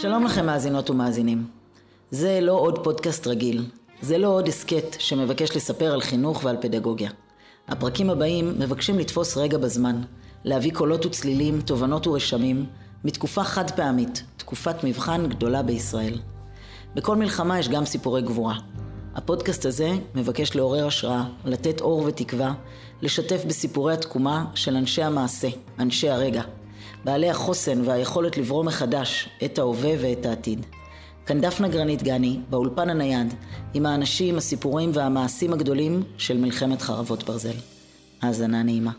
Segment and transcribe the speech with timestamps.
[0.00, 1.46] שלום לכם מאזינות ומאזינים.
[2.10, 3.64] זה לא עוד פודקאסט רגיל,
[4.00, 7.10] זה לא עוד הסכת שמבקש לספר על חינוך ועל פדגוגיה.
[7.68, 10.02] הפרקים הבאים מבקשים לתפוס רגע בזמן,
[10.44, 12.66] להביא קולות וצלילים, תובנות ורשמים,
[13.04, 16.18] מתקופה חד פעמית, תקופת מבחן גדולה בישראל.
[16.94, 18.54] בכל מלחמה יש גם סיפורי גבורה.
[19.14, 22.54] הפודקאסט הזה מבקש לעורר השראה, לתת אור ותקווה,
[23.02, 26.42] לשתף בסיפורי התקומה של אנשי המעשה, אנשי הרגע,
[27.08, 30.66] בעלי החוסן והיכולת לברוא מחדש את ההווה ואת העתיד.
[31.26, 33.34] כאן דפנה גרנית גני, באולפן הנייד,
[33.74, 37.54] עם האנשים, הסיפורים והמעשים הגדולים של מלחמת חרבות ברזל.
[38.22, 38.92] האזנה נעימה.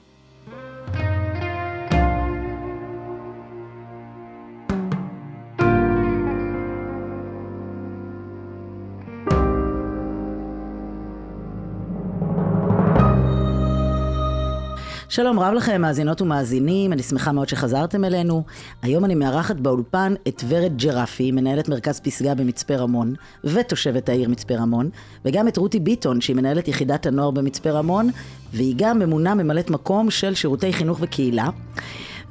[15.19, 18.43] שלום רב לכם, מאזינות ומאזינים, אני שמחה מאוד שחזרתם אלינו.
[18.81, 24.55] היום אני מארחת באולפן את ורד ג'רפי, מנהלת מרכז פסגה במצפה רמון, ותושבת העיר מצפה
[24.55, 24.89] רמון,
[25.25, 28.09] וגם את רותי ביטון, שהיא מנהלת יחידת הנוער במצפה רמון,
[28.53, 31.49] והיא גם ממונה ממלאת מקום של שירותי חינוך וקהילה.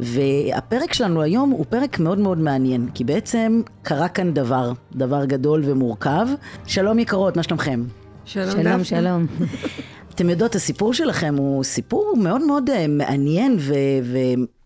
[0.01, 5.63] והפרק שלנו היום הוא פרק מאוד מאוד מעניין, כי בעצם קרה כאן דבר, דבר גדול
[5.65, 6.27] ומורכב.
[6.67, 7.83] שלום יקרות, מה שלומכם?
[8.25, 8.85] שלום, שלום.
[8.85, 9.27] שלום.
[10.19, 13.75] אתם יודעות, הסיפור שלכם הוא סיפור מאוד מאוד אה, מעניין ו...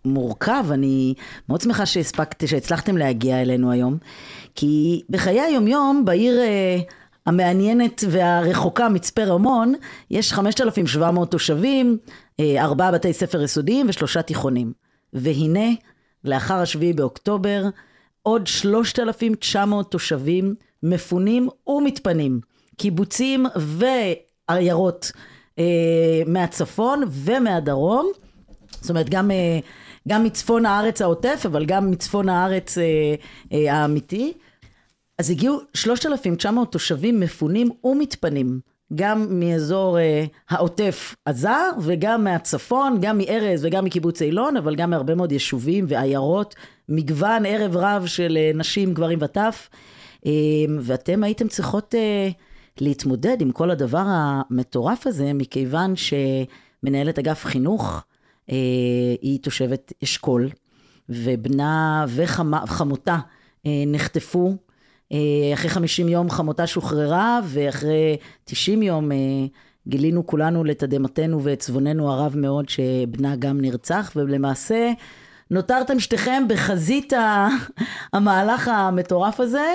[0.04, 0.64] ומורכב.
[0.70, 1.14] אני
[1.48, 3.98] מאוד שמחה שהספקת, שהצלחתם להגיע אלינו היום,
[4.54, 6.40] כי בחיי היומיום בעיר...
[6.40, 6.78] אה,
[7.26, 9.74] המעניינת והרחוקה מצפה רמון,
[10.10, 11.98] יש 5,700 תושבים,
[12.40, 14.72] אה, ארבעה בתי ספר יסודיים ושלושה תיכונים.
[15.12, 15.68] והנה,
[16.24, 17.64] לאחר השביעי באוקטובר,
[18.22, 22.40] עוד 3,900 תושבים מפונים ומתפנים.
[22.76, 25.12] קיבוצים ועיירות
[26.26, 28.12] מהצפון ומהדרום,
[28.82, 29.58] זאת אומרת גם, אה,
[30.08, 33.14] גם מצפון הארץ העוטף, אבל גם מצפון הארץ אה,
[33.52, 34.32] אה, האמיתי.
[35.18, 38.60] אז הגיעו 3,900 תושבים מפונים ומתפנים,
[38.94, 41.48] גם מאזור אה, העוטף עזה
[41.80, 46.54] וגם מהצפון, גם מארז וגם מקיבוץ אילון, אבל גם מהרבה מאוד יישובים ועיירות,
[46.88, 49.68] מגוון ערב רב של אה, נשים, גברים וטף.
[50.26, 50.32] אה,
[50.80, 51.94] ואתם הייתם צריכות...
[51.94, 52.30] אה,
[52.80, 58.04] להתמודד עם כל הדבר המטורף הזה, מכיוון שמנהלת אגף חינוך
[58.50, 58.56] אה,
[59.22, 60.50] היא תושבת אשכול,
[61.08, 63.18] ובנה וחמותה
[63.66, 64.56] אה, נחטפו.
[65.12, 65.18] אה,
[65.54, 69.16] אחרי 50 יום חמותה שוחררה, ואחרי 90 יום אה,
[69.88, 74.92] גילינו כולנו לתדהמתנו ועצבוננו הרב מאוד שבנה גם נרצח, ולמעשה
[75.50, 77.12] נותרתם שתיכם בחזית
[78.12, 79.74] המהלך המטורף הזה.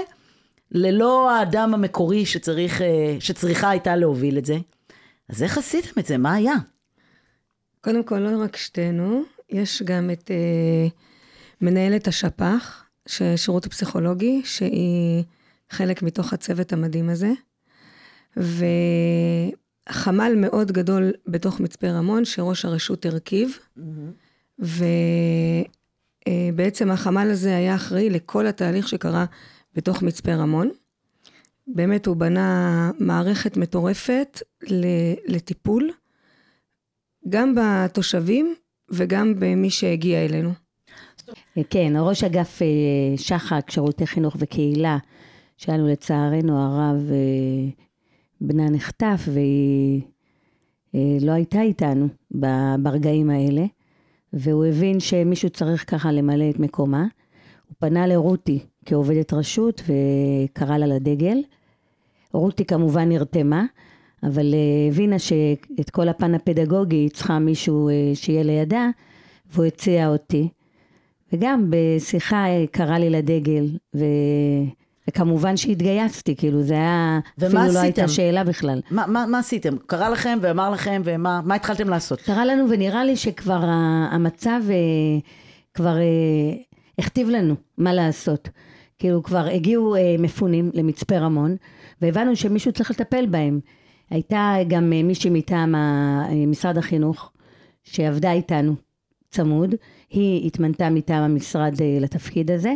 [0.71, 4.57] ללא האדם המקורי שצריך, אה, שצריכה הייתה להוביל את זה.
[5.29, 6.17] אז איך עשיתם את זה?
[6.17, 6.55] מה היה?
[7.81, 10.91] קודם כל, לא רק שתינו, יש גם את uh,
[11.61, 12.83] מנהלת השפ"ח,
[13.35, 15.23] שירות הפסיכולוגי, שהיא
[15.69, 17.31] חלק מתוך הצוות המדהים הזה.
[18.37, 23.57] וחמ"ל מאוד גדול בתוך מצפה רמון, שראש הרשות הרכיב.
[23.77, 24.61] Mm-hmm.
[26.29, 29.25] ובעצם החמ"ל הזה היה אחראי לכל התהליך שקרה
[29.77, 30.69] בתוך מצפה רמון.
[31.67, 34.41] באמת הוא בנה מערכת מטורפת
[35.27, 35.91] לטיפול,
[37.29, 38.55] גם בתושבים
[38.89, 40.51] וגם במי שהגיע אלינו.
[41.69, 42.67] כן, ראש אגף אה,
[43.17, 44.97] שח"ק, שירותי חינוך וקהילה,
[45.57, 47.69] שהיה לנו לצערנו הרב אה,
[48.41, 50.01] בנה נחטף והיא
[50.95, 52.07] אה, לא הייתה איתנו
[52.79, 53.65] ברגעים האלה,
[54.33, 57.05] והוא הבין שמישהו צריך ככה למלא את מקומה.
[57.67, 61.37] הוא פנה לרותי, כעובדת רשות וקרא לה לדגל.
[62.33, 63.65] רותי כמובן נרתמה,
[64.23, 68.89] אבל אה, הבינה שאת כל הפן הפדגוגי היא צריכה מישהו אה, שיהיה לידה,
[69.51, 70.49] והוא הציע אותי.
[71.33, 73.65] וגם בשיחה אה, קרא לי לדגל,
[73.95, 74.05] ו...
[75.09, 77.73] וכמובן שהתגייסתי, כאילו זה היה, אפילו עשיתם?
[77.73, 78.81] לא הייתה שאלה בכלל.
[78.91, 79.77] מה, מה, מה עשיתם?
[79.85, 82.21] קרא לכם ואמר לכם, ומה מה התחלתם לעשות?
[82.21, 83.59] קרא לנו ונראה לי שכבר
[84.11, 84.61] המצב
[85.73, 85.97] כבר
[86.99, 88.49] הכתיב לנו מה לעשות.
[88.99, 91.55] כאילו כבר הגיעו אה, מפונים למצפה רמון,
[92.01, 93.59] והבנו שמישהו צריך לטפל בהם.
[94.09, 97.31] הייתה גם אה, מישהי מטעם אה, משרד החינוך,
[97.83, 98.75] שעבדה איתנו
[99.29, 99.75] צמוד,
[100.09, 102.73] היא התמנתה מטעם המשרד אה, לתפקיד הזה,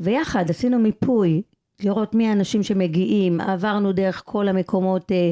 [0.00, 1.42] ויחד עשינו מיפוי,
[1.82, 5.30] לראות מי האנשים שמגיעים, עברנו דרך כל המקומות אה,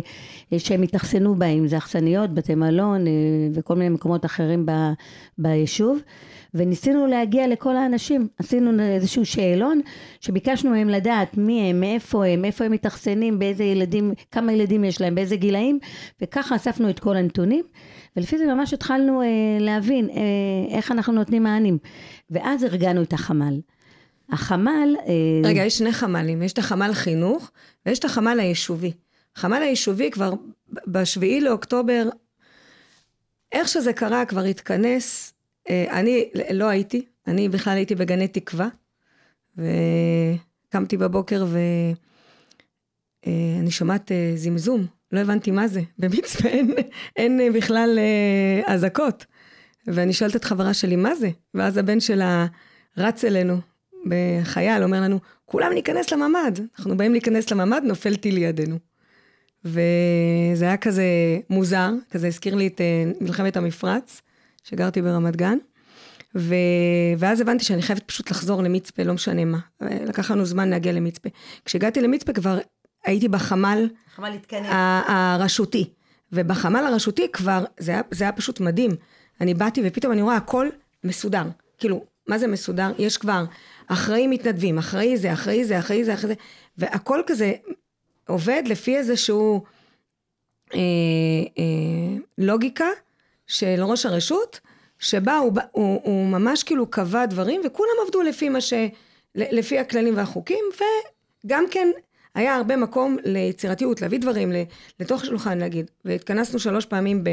[0.52, 3.12] אה, שהם התאכסנו בהם, זה אכסניות, בתי מלון אה,
[3.54, 4.72] וכל מיני מקומות אחרים ב,
[5.38, 5.98] ביישוב.
[6.54, 8.28] וניסינו להגיע לכל האנשים.
[8.38, 9.80] עשינו איזשהו שאלון
[10.20, 15.00] שביקשנו מהם לדעת מי הם, מאיפה הם, איפה הם מתאכסנים, באיזה ילדים, כמה ילדים יש
[15.00, 15.78] להם, באיזה גילאים,
[16.22, 17.64] וככה אספנו את כל הנתונים,
[18.16, 19.26] ולפי זה ממש התחלנו אה,
[19.60, 21.78] להבין אה, איך אנחנו נותנים מענים.
[22.30, 23.60] ואז ארגנו את החמ"ל.
[24.30, 24.96] החמ"ל...
[25.06, 27.50] אה, רגע, יש שני חמ"לים, יש את החמ"ל חינוך
[27.86, 28.92] ויש את החמ"ל היישובי.
[29.36, 30.32] חמ"ל היישובי כבר
[30.86, 32.08] בשביעי לאוקטובר,
[33.52, 35.34] איך שזה קרה, כבר התכנס.
[35.70, 38.68] אה, אני לא הייתי, אני בכלל הייתי בגני תקווה,
[39.56, 41.46] וקמתי בבוקר
[43.26, 45.80] ואני שומעת זמזום, לא הבנתי מה זה.
[45.98, 46.74] במצפה אין,
[47.16, 47.98] אין בכלל
[48.66, 49.26] אזעקות.
[49.86, 51.30] ואני שואלת את חברה שלי, מה זה?
[51.54, 52.46] ואז הבן שלה
[52.96, 53.56] רץ אלינו,
[54.06, 56.60] בחייל, אומר לנו, כולם ניכנס לממ"ד.
[56.78, 58.78] אנחנו באים להיכנס לממ"ד, נופל טיל לידינו.
[59.64, 61.04] וזה היה כזה
[61.50, 64.22] מוזר, כזה הזכיר לי את אה, מלחמת המפרץ,
[64.64, 65.58] שגרתי ברמת גן.
[66.36, 66.54] ו...
[67.18, 69.58] ואז הבנתי שאני חייבת פשוט לחזור למצפה, לא משנה מה.
[69.80, 71.28] לקח לנו זמן להגיע למצפה.
[71.64, 72.58] כשהגעתי למצפה כבר
[73.04, 73.88] הייתי בחמ"ל
[75.06, 75.90] הרשותי.
[76.32, 78.90] ובחמ"ל הרשותי כבר, זה היה, זה היה פשוט מדהים.
[79.40, 80.68] אני באתי ופתאום אני רואה הכל
[81.04, 81.44] מסודר.
[81.78, 82.92] כאילו, מה זה מסודר?
[82.98, 83.44] יש כבר
[83.92, 86.40] אחראי מתנדבים, אחראי זה, אחראי זה, אחראי זה, אחראי זה,
[86.78, 87.52] והכל כזה
[88.28, 89.62] עובד לפי איזשהו
[90.74, 90.78] אה,
[91.58, 92.88] אה, לוגיקה
[93.46, 94.60] של ראש הרשות,
[94.98, 98.72] שבה הוא, הוא, הוא ממש כאילו קבע דברים, וכולם עבדו לפי מה ש...
[99.34, 100.64] לפי הכללים והחוקים,
[101.44, 101.88] וגם כן
[102.34, 104.52] היה הרבה מקום ליצירתיות, להביא דברים
[105.00, 105.90] לתוך השולחן להגיד.
[106.04, 107.30] והתכנסנו שלוש פעמים ב...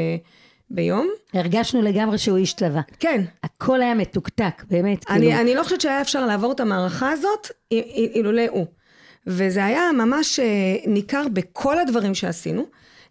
[0.70, 1.08] ביום.
[1.34, 2.80] הרגשנו לגמרי שהוא איש צבא.
[2.98, 3.24] כן.
[3.42, 5.10] הכל היה מתוקתק, באמת.
[5.10, 5.40] אני, כאילו...
[5.40, 7.46] אני לא חושבת שהיה אפשר לעבור את המערכה הזאת
[8.14, 8.66] אילולא הוא.
[9.26, 10.46] וזה היה ממש אה,
[10.86, 12.66] ניכר בכל הדברים שעשינו.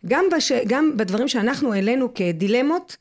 [0.08, 0.52] גם, בש...
[0.52, 2.98] גם בדברים שאנחנו העלינו כדילמות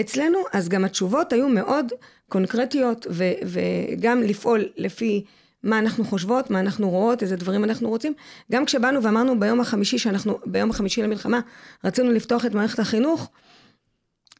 [0.00, 1.92] אצלנו, אז גם התשובות היו מאוד
[2.28, 3.24] קונקרטיות, ו...
[3.44, 5.24] וגם לפעול לפי
[5.62, 8.12] מה אנחנו חושבות, מה אנחנו רואות, איזה דברים אנחנו רוצים.
[8.52, 11.40] גם כשבאנו ואמרנו ביום החמישי, שאנחנו, ביום החמישי למלחמה,
[11.84, 13.30] רצינו לפתוח את מערכת החינוך,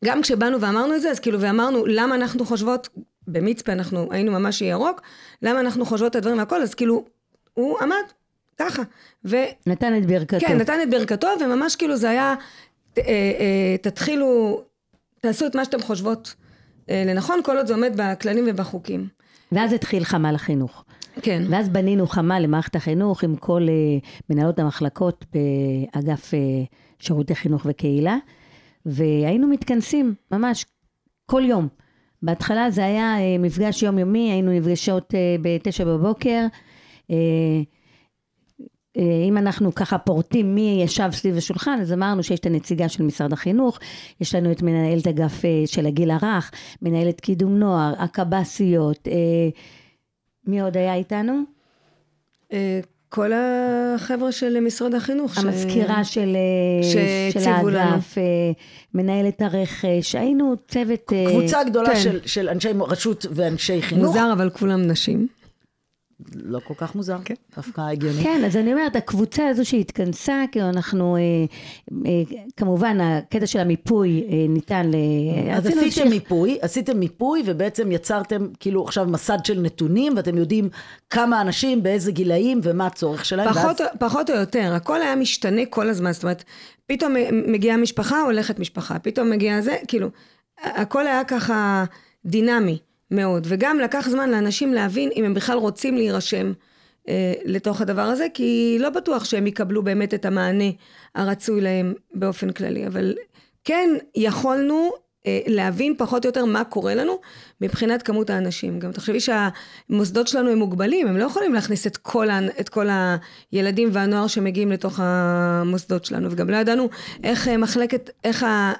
[0.05, 2.89] גם כשבאנו ואמרנו את זה, אז כאילו, ואמרנו למה אנחנו חושבות,
[3.27, 5.03] במצפה אנחנו היינו ממש ירוק,
[5.43, 7.05] למה אנחנו חושבות את הדברים והכל, אז כאילו,
[7.55, 8.05] הוא עמד
[8.59, 8.83] ככה.
[9.25, 9.37] ו...
[9.67, 10.47] נתן את ברכתו.
[10.47, 12.35] כן, נתן את ברכתו, וממש כאילו זה היה,
[12.99, 14.63] אה, אה, תתחילו,
[15.21, 16.35] תעשו את מה שאתם חושבות
[16.91, 19.09] אה, לנכון, כל עוד זה עומד בכללים ובחוקים.
[19.53, 20.85] ואז התחיל חמ"ל החינוך.
[21.23, 21.43] כן.
[21.51, 23.75] ואז בנינו חמ"ל למערכת החינוך עם כל אה,
[24.31, 26.39] מנהלות המחלקות באגף אה,
[26.99, 28.17] שירותי חינוך וקהילה.
[28.87, 30.67] והיינו מתכנסים ממש
[31.27, 31.69] כל יום.
[32.23, 36.47] בהתחלה זה היה אה, מפגש יומיומי, היינו נפגשות אה, בתשע בבוקר.
[37.11, 37.17] אה,
[39.29, 43.33] אם אנחנו ככה פורטים מי ישב סביב השולחן, אז אמרנו שיש את הנציגה של משרד
[43.33, 43.79] החינוך,
[44.21, 46.51] יש לנו את מנהלת אגף של הגיל הרך,
[46.83, 49.09] מנהלת קידום נוער, הקב"סיות,
[50.47, 51.43] מי עוד היה איתנו?
[53.15, 55.39] כל החבר'ה של משרד החינוך.
[55.39, 56.15] המזכירה ש...
[56.15, 56.37] של,
[57.33, 57.97] של האגף, לנו.
[58.19, 58.53] אה,
[58.95, 61.13] מנהלת הרכש, היינו צוות...
[61.13, 62.01] אה, קבוצה גדולה כן.
[62.01, 64.07] של, של אנשי רשות ואנשי חינוך.
[64.07, 65.27] מוזר, אבל כולם נשים.
[66.35, 67.35] לא כל כך מוזר, כן.
[67.57, 68.23] דווקא הגיוני.
[68.23, 71.21] כן, אז אני אומרת, הקבוצה הזו שהתכנסה, כאילו אנחנו, אה,
[72.07, 72.23] אה,
[72.57, 74.95] כמובן, הקטע של המיפוי אה, ניתן ל...
[75.53, 75.99] אז עשיתם ש...
[75.99, 80.69] מיפוי, עשיתם מיפוי, ובעצם יצרתם כאילו עכשיו מסד של נתונים, ואתם יודעים
[81.11, 83.53] כמה אנשים, באיזה גילאים, ומה הצורך שלהם.
[83.53, 83.91] פחות, ואז...
[83.99, 86.45] פחות או יותר, הכל היה משתנה כל הזמן, זאת אומרת,
[86.87, 87.15] פתאום
[87.49, 90.09] מגיעה משפחה, הולכת משפחה, פתאום מגיעה זה, כאילו,
[90.63, 91.85] הכל היה ככה
[92.25, 92.79] דינמי.
[93.13, 96.53] מאוד, וגם לקח זמן לאנשים להבין אם הם בכלל רוצים להירשם
[97.09, 100.71] אה, לתוך הדבר הזה, כי לא בטוח שהם יקבלו באמת את המענה
[101.15, 103.15] הרצוי להם באופן כללי, אבל
[103.65, 104.91] כן יכולנו
[105.27, 107.21] אה, להבין פחות או יותר מה קורה לנו
[107.61, 108.79] מבחינת כמות האנשים.
[108.79, 112.87] גם תחשבי שהמוסדות שלנו הם מוגבלים, הם לא יכולים להכניס את כל, ה, את כל
[113.53, 116.89] הילדים והנוער שמגיעים לתוך המוסדות שלנו, וגם לא ידענו
[117.25, 118.73] איך אה, מחלקת, איך אה,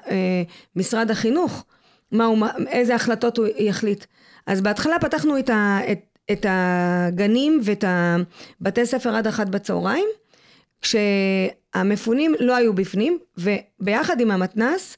[0.75, 1.65] משרד החינוך,
[2.13, 4.05] מה הוא, איזה החלטות הוא יחליט.
[4.47, 5.99] אז בהתחלה פתחנו את, ה, את,
[6.31, 10.07] את הגנים ואת הבתי ספר עד אחת בצהריים,
[10.81, 14.97] כשהמפונים לא היו בפנים, וביחד עם המתנ"ס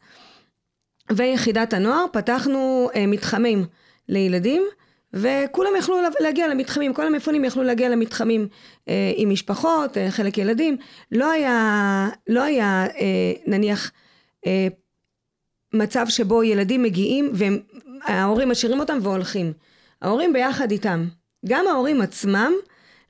[1.12, 3.66] ויחידת הנוער פתחנו אה, מתחמים
[4.10, 4.64] לילדים.
[5.14, 8.48] וכולם יכלו להגיע למתחמים, כל המפונים יכלו להגיע למתחמים
[8.90, 10.78] אה, עם משפחות, אה, חלק ילדים.
[11.12, 13.92] לא היה, לא היה אה, נניח
[14.46, 14.68] אה,
[15.76, 19.54] מצב שבו ילדים מגיעים וההורים משאירים אותם והולכים.
[20.02, 21.06] ההורים ביחד איתם.
[21.46, 22.52] גם ההורים עצמם,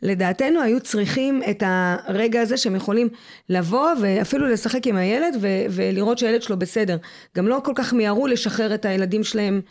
[0.01, 3.09] לדעתנו, היו צריכים את הרגע הזה שהם יכולים
[3.49, 6.97] לבוא ואפילו לשחק עם הילד ו- ולראות שהילד שלו בסדר.
[7.37, 9.61] גם לא כל כך מיהרו לשחרר את הילדים שלהם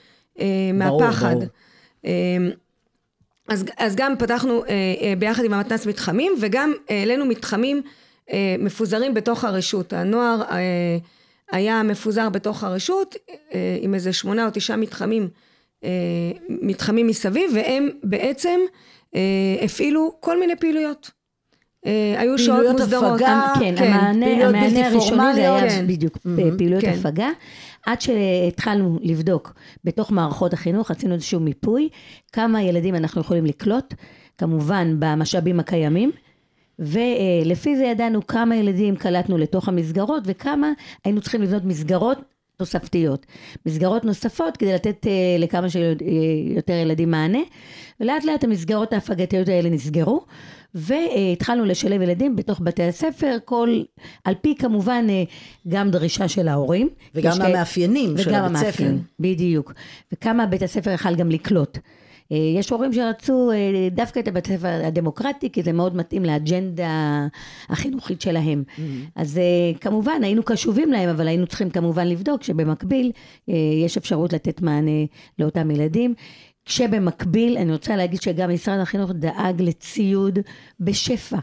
[0.40, 1.26] אה, מהפחד.
[1.26, 1.48] ברור, ברור.
[2.04, 2.10] אה,
[3.48, 4.70] אז, אז גם פתחנו אה,
[5.00, 7.82] אה, ביחד עם המתנ"ס מתחמים, וגם העלינו מתחמים
[8.32, 9.92] אה, מפוזרים בתוך הרשות.
[9.92, 10.58] הנוער אה,
[11.52, 13.16] היה מפוזר בתוך הרשות
[13.54, 15.28] אה, עם איזה שמונה או תשעה מתחמים,
[15.84, 15.90] אה,
[16.48, 18.60] מתחמים מסביב, והם בעצם
[19.14, 19.20] אה,
[19.62, 21.10] הפעילו כל מיני פעילויות.
[22.18, 23.12] היו שעות מוסדרות.
[23.14, 25.40] הפגה, כן, כן, המענה, פעילויות המענה הראשוני זה.
[25.40, 25.86] היה כן.
[25.86, 26.56] בדיוק Mhm.
[26.58, 26.94] פעילויות כן.
[26.98, 27.28] הפגה.
[27.86, 29.52] עד שהתחלנו לבדוק
[29.84, 31.88] בתוך מערכות החינוך, עשינו איזשהו מיפוי,
[32.32, 33.94] כמה ילדים אנחנו יכולים לקלוט,
[34.38, 36.10] כמובן במשאבים הקיימים,
[36.78, 40.72] ולפי זה ידענו כמה ילדים קלטנו לתוך המסגרות וכמה
[41.04, 42.18] היינו צריכים לבנות מסגרות
[42.56, 43.26] תוספתיות.
[43.66, 47.38] מסגרות נוספות כדי לתת אה, לכמה שיותר ילדים מענה,
[48.00, 50.24] ולאט לאט המסגרות ההפגתיות האלה נסגרו,
[50.74, 53.82] והתחלנו לשלב ילדים בתוך בתי הספר, כל,
[54.24, 55.22] על פי כמובן אה,
[55.68, 56.88] גם דרישה של ההורים.
[57.14, 58.66] וגם המאפיינים של וגם הבית ספר.
[58.66, 59.72] המאפיינים, בדיוק.
[60.12, 61.78] וכמה בית הספר יכל גם לקלוט.
[62.34, 67.26] אה, יש הורים שרצו אה, דווקא את הבית הספר הדמוקרטי, כי זה מאוד מתאים לאג'נדה
[67.68, 68.64] החינוכית שלהם.
[68.66, 68.80] Mm-hmm.
[69.16, 73.12] אז אה, כמובן, היינו קשובים להם, אבל היינו צריכים כמובן לבדוק שבמקביל
[73.84, 75.04] יש אפשרות לתת מענה
[75.38, 76.14] לאותם ילדים.
[76.64, 80.38] כשבמקביל, אני רוצה להגיד שגם משרד החינוך דאג לציוד
[80.80, 81.38] בשפע.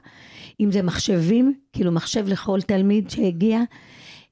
[0.60, 3.62] אם זה מחשבים, כאילו מחשב לכל תלמיד שהגיע,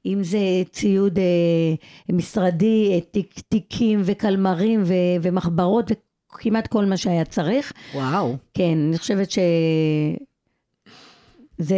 [0.05, 0.39] אם זה
[0.71, 5.91] ציוד אה, משרדי, אה, תיק, תיקים וקלמרים ו, ומחברות
[6.35, 7.73] וכמעט כל מה שהיה צריך.
[7.93, 8.35] וואו.
[8.53, 9.39] כן, אני חושבת ש...
[11.57, 11.75] זה...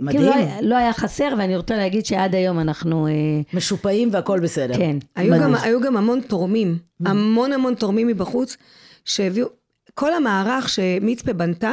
[0.00, 0.08] מדהים.
[0.20, 3.06] כאילו לא, היה- לא היה חסר, ואני רוצה להגיד שעד היום אנחנו...
[3.06, 3.12] אה,
[3.54, 4.76] משופעים והכל בסדר.
[4.76, 4.96] כן.
[5.16, 5.54] היו גם.
[5.54, 8.56] היו גם המון תורמים, המון המון תורמים מבחוץ,
[9.04, 9.46] שהביאו,
[9.94, 11.72] כל המערך שמצפה בנתה,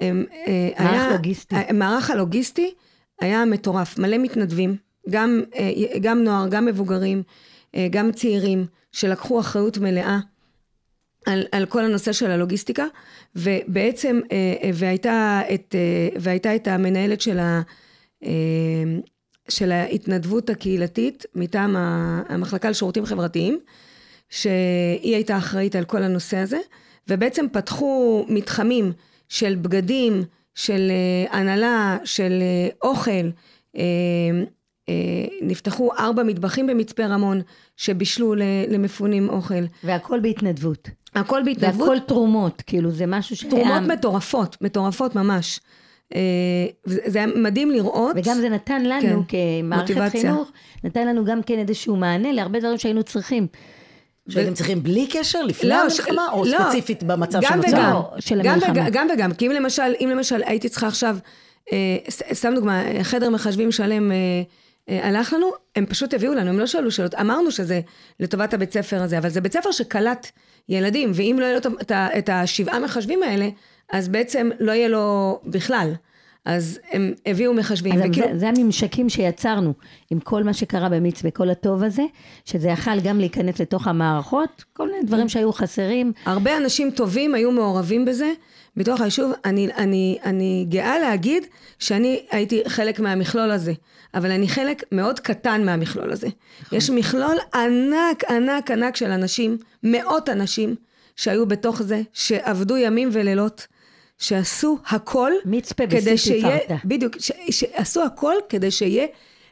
[0.00, 1.56] הם, אה, מערך היה, לוגיסטי.
[1.56, 2.74] המערך הלוגיסטי
[3.20, 4.76] היה מטורף, מלא מתנדבים,
[5.10, 5.70] גם, אה,
[6.00, 7.22] גם נוער, גם מבוגרים,
[7.74, 10.18] אה, גם צעירים, שלקחו אחריות מלאה
[11.26, 12.84] על, על כל הנושא של הלוגיסטיקה,
[13.36, 17.62] ובעצם, אה, אה, והייתה את, אה, והייתה את המנהלת של, ה,
[19.48, 21.76] של ההתנדבות הקהילתית מטעם
[22.28, 23.58] המחלקה לשירותים חברתיים,
[24.30, 26.58] שהיא הייתה אחראית על כל הנושא הזה,
[27.08, 28.92] ובעצם פתחו מתחמים
[29.28, 30.22] של בגדים,
[30.54, 30.92] של
[31.30, 32.42] הנהלה, של
[32.82, 33.28] אוכל,
[35.42, 37.40] נפתחו ארבע מטבחים במצפה רמון
[37.76, 38.34] שבישלו
[38.68, 39.64] למפונים אוכל.
[39.84, 40.88] והכל בהתנדבות.
[41.14, 41.88] הכל בהתנדבות.
[41.88, 43.50] והכל תרומות, כאילו זה משהו שהיה...
[43.50, 45.60] תרומות מטורפות, מטורפות ממש.
[46.14, 46.20] אה,
[46.84, 48.16] זה היה מדהים לראות.
[48.16, 50.20] וגם זה נתן לנו כן, כמערכת מוטיבציה.
[50.20, 50.52] חינוך,
[50.84, 53.46] נתן לנו גם כן איזשהו מענה להרבה דברים שהיינו צריכים.
[54.28, 57.68] שהייתם צריכים בלי קשר, לפני לא, המלחמה, או לא, ספציפית במצב גם שנוצר?
[57.68, 58.72] וגם, לא, של גם המלחמה.
[58.72, 61.16] וגם, גם וגם, כי אם למשל, אם למשל הייתי צריכה עכשיו,
[61.72, 61.96] אה,
[62.32, 64.16] סתם דוגמה, חדר מחשבים שלם אה,
[64.88, 67.80] אה, הלך לנו, הם פשוט הביאו לנו, הם לא שאלו שאלות, אמרנו שזה
[68.20, 70.30] לטובת הבית ספר הזה, אבל זה בית ספר שקלט
[70.68, 73.48] ילדים, ואם לא יהיה לו את השבעה מחשבים האלה,
[73.92, 75.92] אז בעצם לא יהיה לו בכלל.
[76.44, 79.72] אז הם הביאו מחשבים, אז וכאילו, זה, זה הממשקים שיצרנו
[80.10, 82.02] עם כל מה שקרה במצפה, כל הטוב הזה,
[82.44, 86.12] שזה יכל גם להיכנס לתוך המערכות, כל מיני דברים שהיו חסרים.
[86.26, 88.32] הרבה אנשים טובים היו מעורבים בזה
[88.76, 89.32] בתוך היישוב.
[89.44, 91.46] אני, אני, אני גאה להגיד
[91.78, 93.72] שאני הייתי חלק מהמכלול הזה,
[94.14, 96.28] אבל אני חלק מאוד קטן מהמכלול הזה.
[96.72, 100.74] יש מכלול ענק, ענק, ענק של אנשים, מאות אנשים
[101.16, 103.66] שהיו בתוך זה, שעבדו ימים ולילות,
[104.18, 106.76] שעשו הכל מצפה כדי שיהיה, תפארתה.
[106.84, 109.06] בדיוק, ש, שעשו הכל כדי שיהיה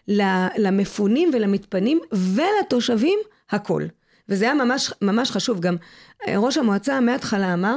[0.09, 3.19] ל- למפונים ולמתפנים ולתושבים
[3.50, 3.83] הכל.
[4.28, 5.61] וזה היה ממש, ממש חשוב.
[5.61, 5.76] גם
[6.28, 7.76] אה, ראש המועצה מההתחלה אמר,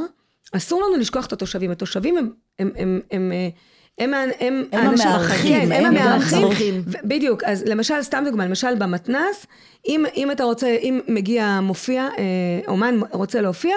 [0.51, 1.71] אסור לנו לשכוח את התושבים.
[1.71, 3.49] התושבים הם, הם, הם, הם, אה,
[3.97, 6.83] הם, הם, הם, הם האנשים המארחים, החיים, הם הם המארחים.
[7.03, 9.45] בדיוק, אז למשל, סתם דוגמה, למשל במתנ"ס,
[9.87, 12.23] אם, אם אתה רוצה, אם מגיע מופיע, אה,
[12.67, 13.75] אומן רוצה להופיע,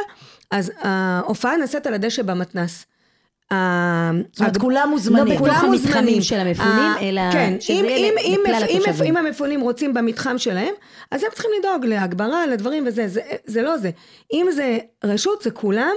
[0.50, 2.86] אז ההופעה נעשית על הדשא במתנ"ס.
[3.52, 5.26] זאת אומרת, כולם מוזמנים.
[5.26, 6.22] לא בתוך המתחמים.
[6.22, 10.74] של המפונים, אלא כן, שזה אם, המפונים רוצים במתחם שלהם,
[11.10, 13.06] אז הם צריכים לדאוג להגברה, לדברים וזה,
[13.44, 13.90] זה, לא זה.
[14.32, 15.94] אם זה רשות, זה כולם,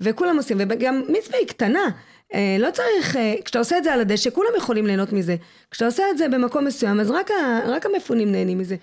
[0.00, 1.88] וכולם עושים, וגם מצפה היא קטנה.
[2.34, 5.36] אה, לא צריך, אה, כשאתה עושה את זה על הדשא, כולם יכולים ליהנות מזה.
[5.70, 7.30] כשאתה עושה את זה במקום מסוים, אז רק,
[7.66, 8.76] רק המפונים נהנים מזה.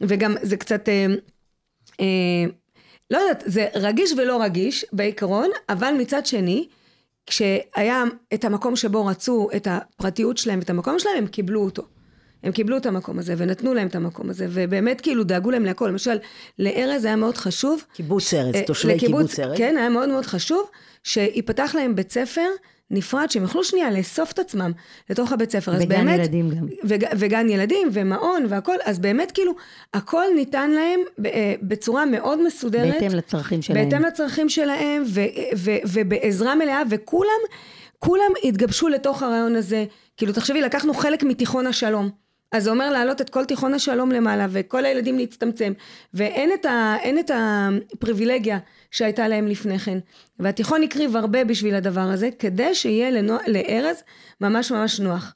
[0.00, 1.06] וגם זה קצת, אה,
[2.00, 2.50] אה,
[3.10, 6.68] לא יודעת, זה רגיש ולא רגיש בעיקרון, אבל מצד שני,
[7.26, 11.82] כשהיה את המקום שבו רצו את הפרטיות שלהם ואת המקום שלהם, הם קיבלו אותו.
[12.42, 15.88] הם קיבלו את המקום הזה ונתנו להם את המקום הזה, ובאמת כאילו דאגו להם להכל.
[15.88, 16.18] למשל,
[16.58, 17.84] לארז היה מאוד חשוב.
[17.94, 19.58] קיבוץ ארז, תושבי לקיבוץ- קיבוץ ארז.
[19.58, 20.70] כן, היה מאוד מאוד חשוב
[21.04, 22.46] שייפתח להם בית ספר
[22.90, 24.72] נפרד, שהם יוכלו שנייה לאסוף את עצמם
[25.10, 25.72] לתוך הבית ספר.
[25.76, 26.66] וגן באמת, ילדים גם.
[26.84, 29.52] וג, וגן ילדים ומעון והכל, אז באמת כאילו,
[29.94, 32.94] הכל ניתן להם אה, בצורה מאוד מסודרת.
[32.94, 33.84] בהתאם לצרכים שלהם.
[33.84, 35.20] בהתאם לצרכים שלהם, ו,
[35.56, 37.40] ו, ובעזרה מלאה, וכולם,
[37.98, 39.84] כולם התגבשו לתוך הרעיון הזה.
[40.16, 42.10] כאילו, תחשבי, לקחנו חלק מתיכון השלום.
[42.52, 45.72] אז זה אומר להעלות את כל תיכון השלום למעלה וכל הילדים להצטמצם
[46.14, 48.58] ואין את, ה, את הפריבילגיה
[48.90, 49.98] שהייתה להם לפני כן
[50.38, 54.02] והתיכון הקריב הרבה בשביל הדבר הזה כדי שיהיה לנו, לארז
[54.40, 55.34] ממש ממש נוח.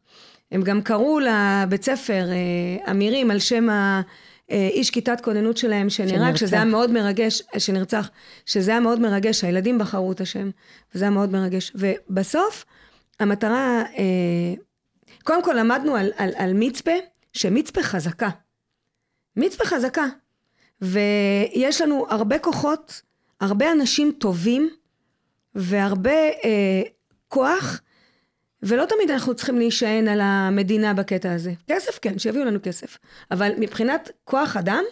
[0.52, 4.02] הם גם קראו לבית ספר אה, אמירים על שם ה...
[4.50, 8.10] אה, איש כיתת כוננות שלהם שנהרג, שזה היה מאוד מרגש, שנרצח,
[8.46, 10.50] שזה היה מאוד מרגש, הילדים בחרו את השם,
[10.94, 11.72] וזה היה מאוד מרגש.
[11.74, 12.64] ובסוף,
[13.20, 14.54] המטרה, אה,
[15.22, 16.92] קודם כל למדנו על, על, על מצפה,
[17.32, 18.28] שמצפה חזקה.
[19.36, 20.06] מצפה חזקה.
[20.80, 23.02] ויש לנו הרבה כוחות,
[23.44, 24.70] הרבה אנשים טובים,
[25.54, 26.82] והרבה אה,
[27.28, 27.80] כוח,
[28.62, 31.52] ולא תמיד אנחנו צריכים להישען על המדינה בקטע הזה.
[31.66, 32.98] כסף כן, שיביאו לנו כסף.
[33.30, 34.84] אבל מבחינת כוח אדם,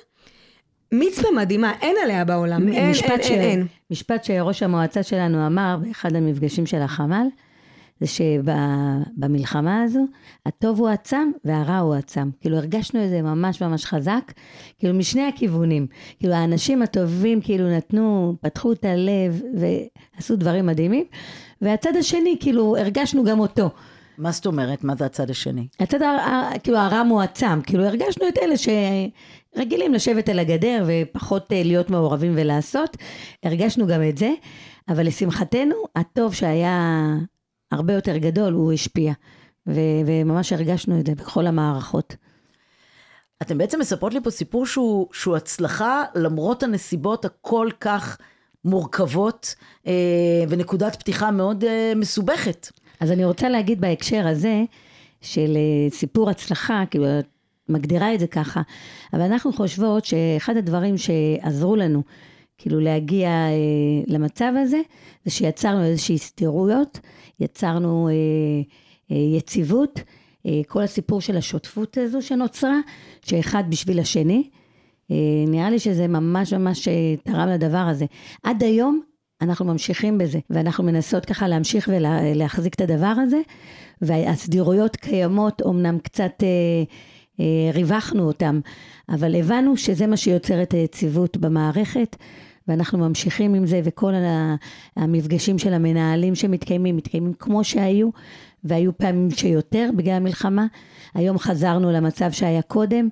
[0.93, 2.69] מצפה מדהימה, אין עליה בעולם.
[2.69, 3.03] אין, אין, ש...
[3.03, 3.67] אין, אין.
[3.91, 7.27] משפט שראש המועצה שלנו אמר באחד המפגשים של החמ"ל,
[8.03, 10.01] זה שבמלחמה הזו,
[10.47, 12.31] הטוב הוא עצם והרע הוא עצם.
[12.41, 14.33] כאילו הרגשנו את זה ממש ממש חזק,
[14.79, 15.87] כאילו משני הכיוונים.
[16.19, 21.05] כאילו האנשים הטובים כאילו נתנו, פתחו את הלב ועשו דברים מדהימים,
[21.63, 23.71] והצד השני כאילו הרגשנו גם אותו.
[24.19, 24.85] מה זאת אומרת?
[24.85, 25.67] מה זה הצד השני?
[25.81, 28.55] הצד, ה- כאילו הרע מועצם, כאילו הרגשנו את אלה
[29.57, 32.97] שרגילים לשבת על הגדר ופחות אה, להיות מעורבים ולעשות,
[33.43, 34.31] הרגשנו גם את זה,
[34.89, 37.07] אבל לשמחתנו, הטוב שהיה
[37.73, 39.13] הרבה יותר גדול, הוא השפיע.
[39.67, 42.17] ו- וממש הרגשנו את זה בכל המערכות.
[43.43, 48.19] אתם בעצם מספרות לי פה סיפור שהוא, שהוא הצלחה למרות הנסיבות הכל כך
[48.65, 49.55] מורכבות
[49.87, 49.93] אה,
[50.49, 52.71] ונקודת פתיחה מאוד אה, מסובכת.
[53.01, 54.63] אז אני רוצה להגיד בהקשר הזה,
[55.21, 57.27] של אה, סיפור הצלחה, כאילו, את
[57.69, 58.63] מגדירה את זה ככה,
[59.13, 62.03] אבל אנחנו חושבות שאחד הדברים שעזרו לנו,
[62.63, 63.53] כאילו להגיע אה,
[64.07, 64.81] למצב הזה,
[65.25, 67.01] זה שיצרנו איזושהי סתירויות,
[67.41, 68.13] יצרנו אה,
[69.11, 70.01] אה, יציבות,
[70.47, 72.79] אה, כל הסיפור של השותפות הזו שנוצרה,
[73.25, 74.49] שאחד בשביל השני.
[75.11, 75.17] אה,
[75.49, 78.07] נראה לי שזה ממש ממש אה, תרם לדבר הזה.
[78.43, 79.01] עד היום
[79.41, 83.41] אנחנו ממשיכים בזה, ואנחנו מנסות ככה להמשיך ולהחזיק את הדבר הזה,
[84.03, 86.49] והסדירויות קיימות, אמנם קצת אה,
[87.41, 88.61] אה, ריווחנו אותם,
[89.09, 92.17] אבל הבנו שזה מה שיוצר את היציבות במערכת.
[92.73, 94.13] ואנחנו ממשיכים עם זה, וכל
[94.97, 98.11] המפגשים של המנהלים שמתקיימים, מתקיימים כמו שהיו,
[98.65, 100.67] והיו פעמים שיותר בגלל המלחמה.
[101.15, 103.09] היום חזרנו למצב שהיה קודם,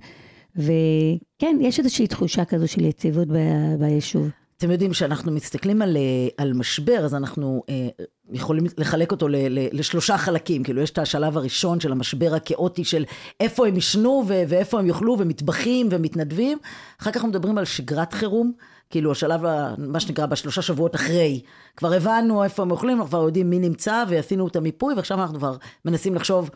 [0.56, 4.28] וכן, יש איזושהי תחושה כזו של יציבות ב- ביישוב.
[4.56, 7.88] אתם יודעים, כשאנחנו מסתכלים על, אה, על משבר, אז אנחנו אה,
[8.32, 10.62] יכולים לחלק אותו ל, ל, לשלושה חלקים.
[10.62, 13.04] כאילו, יש את השלב הראשון של המשבר הכאוטי של
[13.40, 16.58] איפה הם ישנו ואיפה הם יאכלו, ומטבחים ומתנדבים.
[17.00, 18.52] אחר כך אנחנו מדברים על שגרת חירום,
[18.90, 19.40] כאילו השלב,
[19.78, 21.40] מה שנקרא, בשלושה שבועות אחרי.
[21.76, 25.38] כבר הבנו איפה הם אוכלים, אנחנו כבר יודעים מי נמצא, ועשינו את המיפוי, ועכשיו אנחנו
[25.38, 26.50] כבר מנסים לחשוב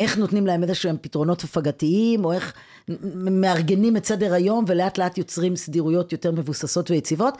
[0.00, 2.52] איך נותנים להם איזה שהם פתרונות הפגתיים, או איך
[3.14, 7.38] מארגנים את סדר היום, ולאט לאט יוצרים סדירויות יותר מבוססות ויציבות.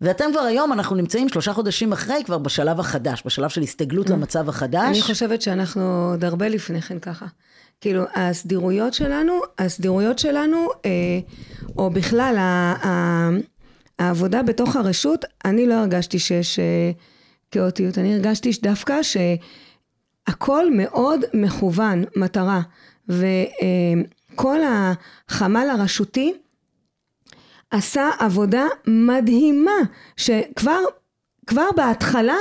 [0.00, 4.48] ואתם כבר היום, אנחנו נמצאים שלושה חודשים אחרי, כבר בשלב החדש, בשלב של הסתגלות למצב
[4.48, 4.88] החדש.
[4.88, 7.26] אני חושבת שאנחנו עוד הרבה לפני כן ככה.
[7.80, 10.90] כאילו, הסדירויות שלנו, הסדירויות שלנו, אה,
[11.78, 13.28] או בכלל, ה, ה,
[14.00, 16.90] העבודה בתוך הרשות, אני לא הרגשתי שיש אה,
[17.50, 17.98] כאוטיות.
[17.98, 22.60] אני הרגשתי דווקא שהכל מאוד מכוון, מטרה.
[23.08, 26.34] וכל החמ"ל הרשותי,
[27.70, 29.78] עשה עבודה מדהימה,
[30.16, 30.80] שכבר
[31.46, 32.36] כבר בהתחלה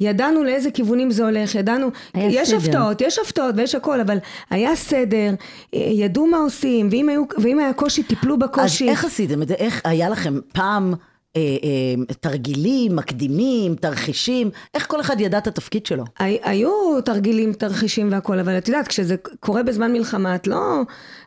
[0.00, 2.56] ידענו לאיזה כיוונים זה הולך, ידענו, יש סדר.
[2.58, 4.18] הפתעות, יש הפתעות ויש הכל, אבל
[4.50, 5.34] היה סדר,
[5.72, 8.88] ידעו מה עושים, ואם, היו, ואם היה קושי, טיפלו אז בקושי.
[8.88, 9.54] איך עשיתם את זה?
[9.54, 10.94] איך היה לכם פעם
[11.36, 14.50] אה, אה, תרגילים, מקדימים, תרחישים?
[14.74, 16.04] איך כל אחד ידע את התפקיד שלו?
[16.18, 16.70] הי- היו
[17.04, 20.82] תרגילים, תרחישים והכל, אבל את יודעת, כשזה קורה בזמן מלחמה, את לא,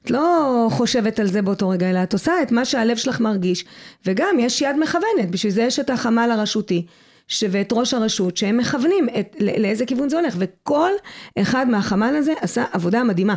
[0.06, 3.66] את לא חושבת על זה באותו רגע, אלא את עושה את מה שהלב שלך מרגיש,
[4.06, 6.86] וגם יש יד מכוונת, בשביל זה יש את החמ"ל הרשותי.
[7.32, 10.92] ש- ואת ראש הרשות שהם מכוונים את, לא- לאיזה כיוון זה הולך וכל
[11.40, 13.36] אחד מהחמ"ל הזה עשה עבודה מדהימה.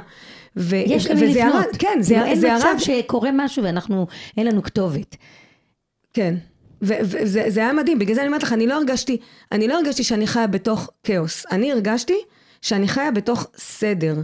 [0.57, 1.37] ו- יש למי לפנות.
[1.55, 5.17] ירד, כן, זה, אין זה מצב ירד, שקורה משהו ואנחנו, אין לנו כתובת.
[6.13, 6.35] כן.
[6.83, 9.17] וזה זה היה מדהים, בגלל זה אני אומרת לך, אני לא הרגשתי,
[9.53, 12.17] אני לא הרגשתי שאני חיה בתוך כאוס, אני הרגשתי
[12.65, 14.15] שאני חיה בתוך סדר.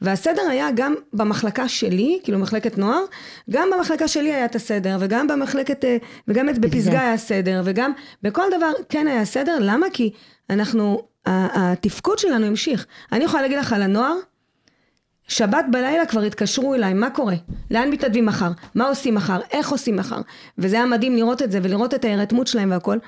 [0.00, 3.04] והסדר היה גם במחלקה שלי, כאילו מחלקת נוער,
[3.50, 5.96] גם במחלקה שלי היה את הסדר, וגם במחלקת, אה,
[6.28, 9.86] וגם את בפסגה היה סדר, וגם בכל דבר כן היה סדר, למה?
[9.92, 10.10] כי
[10.50, 12.86] אנחנו, התפקוד שלנו המשיך.
[13.12, 14.16] אני יכולה להגיד לך על הנוער,
[15.28, 17.34] שבת בלילה כבר התקשרו אליי, מה קורה?
[17.70, 18.50] לאן מתנדבים מחר?
[18.74, 19.40] מה עושים מחר?
[19.50, 20.20] איך עושים מחר?
[20.58, 22.98] וזה היה מדהים לראות את זה ולראות את ההירתמות שלהם והכל.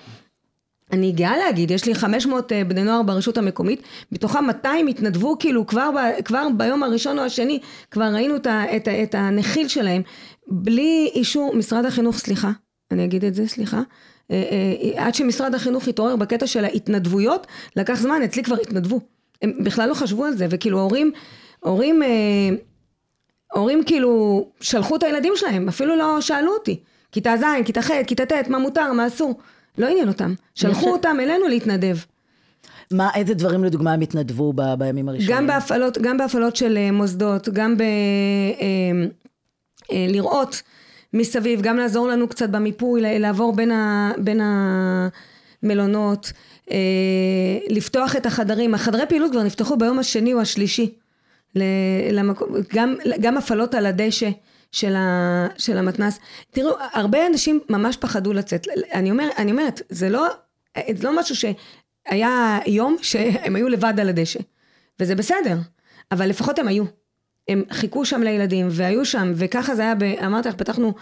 [0.92, 5.66] אני גאה להגיד, יש לי 500 אה, בני נוער ברשות המקומית, מתוכם 200 התנדבו כאילו
[5.66, 10.02] כבר, ב, כבר ביום הראשון או השני, כבר ראינו את, את, את הנחיל שלהם,
[10.48, 12.50] בלי אישור משרד החינוך, סליחה,
[12.90, 13.82] אני אגיד את זה, סליחה,
[14.30, 14.42] אה,
[14.96, 19.00] אה, עד שמשרד החינוך התעורר בקטע של ההתנדבויות, לקח זמן, אצלי כבר התנדבו.
[19.42, 21.12] הם בכלל לא חשבו על זה, וכאילו הורים,
[21.60, 22.02] הורים,
[23.52, 26.80] הורים כאילו שלחו את הילדים שלהם, אפילו לא שאלו אותי.
[27.12, 29.34] כיתה ז', כיתה ח', כיתה ט', מה מותר, מה אסור.
[29.78, 30.34] לא עניין אותם.
[30.54, 31.96] שלחו אותם אלינו להתנדב.
[32.92, 35.36] מה, איזה דברים לדוגמה הם התנדבו ב, בימים הראשונים?
[35.36, 37.80] גם בהפעלות, גם בהפעלות של אה, מוסדות, גם ב...
[37.80, 37.86] אה,
[39.92, 40.62] אה, לראות
[41.14, 44.40] מסביב, גם לעזור לנו קצת במיפוי, לעבור בין, ה, בין
[45.62, 46.32] המלונות,
[47.68, 48.74] לפתוח את החדרים.
[48.74, 50.94] החדרי פעילות כבר נפתחו ביום השני או השלישי.
[52.12, 54.30] למקום, גם, גם הפעלות על הדשא.
[54.72, 56.18] של, ה, של המתנ"ס.
[56.50, 58.66] תראו, הרבה אנשים ממש פחדו לצאת.
[58.92, 60.28] אני, אומר, אני אומרת, זה לא,
[60.94, 64.40] זה לא משהו שהיה יום שהם היו לבד על הדשא,
[65.00, 65.56] וזה בסדר,
[66.12, 66.84] אבל לפחות הם היו.
[67.48, 70.94] הם חיכו שם לילדים והיו שם, וככה זה היה, ב, אמרתי לך, פתחנו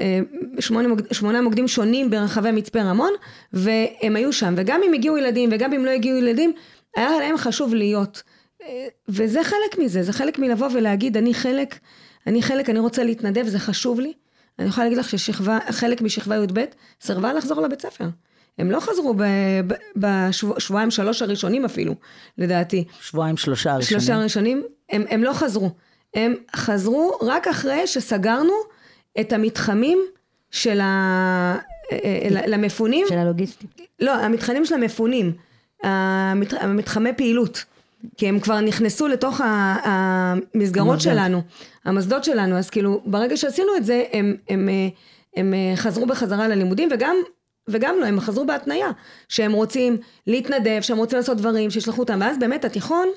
[0.00, 0.20] אה,
[0.60, 3.12] שמונה, מוקד, שמונה מוקדים שונים ברחבי מצפה רמון,
[3.52, 6.52] והם היו שם, וגם אם הגיעו ילדים וגם אם לא הגיעו ילדים,
[6.96, 8.22] היה להם חשוב להיות.
[8.62, 11.78] אה, וזה חלק מזה, זה חלק מלבוא ולהגיד, אני חלק
[12.26, 14.12] אני חלק, אני רוצה להתנדב, זה חשוב לי.
[14.58, 16.64] אני יכולה להגיד לך שחלק משכבה י"ב
[17.00, 18.08] סירבה לחזור לבית ספר.
[18.58, 19.14] הם לא חזרו
[19.96, 21.94] בשבועיים שלוש הראשונים אפילו,
[22.38, 22.84] לדעתי.
[23.00, 24.00] שבועיים שלושה הראשונים.
[24.00, 25.70] שלושה הראשונים, הם, הם לא חזרו.
[26.14, 28.52] הם חזרו רק אחרי שסגרנו
[29.20, 29.98] את המתחמים
[30.50, 30.84] של ה...
[31.92, 33.06] אה, אה, למפונים.
[33.08, 33.68] של הלוגיסטים.
[34.00, 35.32] לא, המתחמים של המפונים.
[36.60, 37.64] המתחמי פעילות.
[38.16, 39.40] כי הם כבר נכנסו לתוך
[39.84, 41.42] המסגרות שלנו,
[41.84, 44.68] המוסדות שלנו, אז כאילו ברגע שעשינו את זה הם, הם,
[45.36, 47.16] הם, הם חזרו בחזרה ללימודים וגם
[47.68, 48.90] וגם לא, הם חזרו בהתניה,
[49.28, 53.08] שהם רוצים להתנדב, שהם רוצים לעשות דברים, שישלחו אותם, ואז באמת התיכון,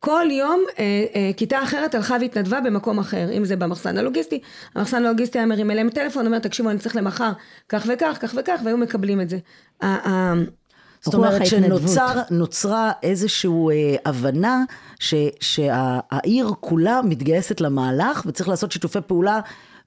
[0.00, 4.40] כל יום אה, אה, כיתה אחרת הלכה והתנדבה במקום אחר, אם זה במחסן הלוגיסטי,
[4.74, 7.32] המחסן הלוגיסטי היה מרים אליהם טלפון, אומר תקשיבו אני צריך למחר
[7.68, 9.38] כך וכך, כך וכך, והיו מקבלים את זה.
[11.04, 14.64] זאת אומרת שנוצרה איזושהי אה, הבנה
[15.00, 19.40] ש, שהעיר כולה מתגייסת למהלך וצריך לעשות שיתופי פעולה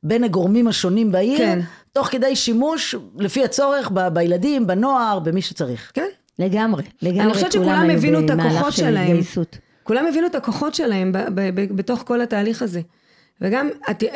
[0.04, 1.60] בין הגורמים השונים בעיר, כן.
[1.94, 5.92] תוך כדי שימוש לפי הצורך ב, בילדים, בנוער, במי שצריך.
[5.94, 6.08] כן.
[6.40, 7.22] לגמרי, לגמרי.
[7.24, 9.20] אני חושבת שכולם הבינו את הכוחות שלהם.
[9.84, 11.12] כולם הבינו את הכוחות שלהם
[11.76, 12.82] בתוך כל התהליך הזה.
[13.42, 13.70] וגם,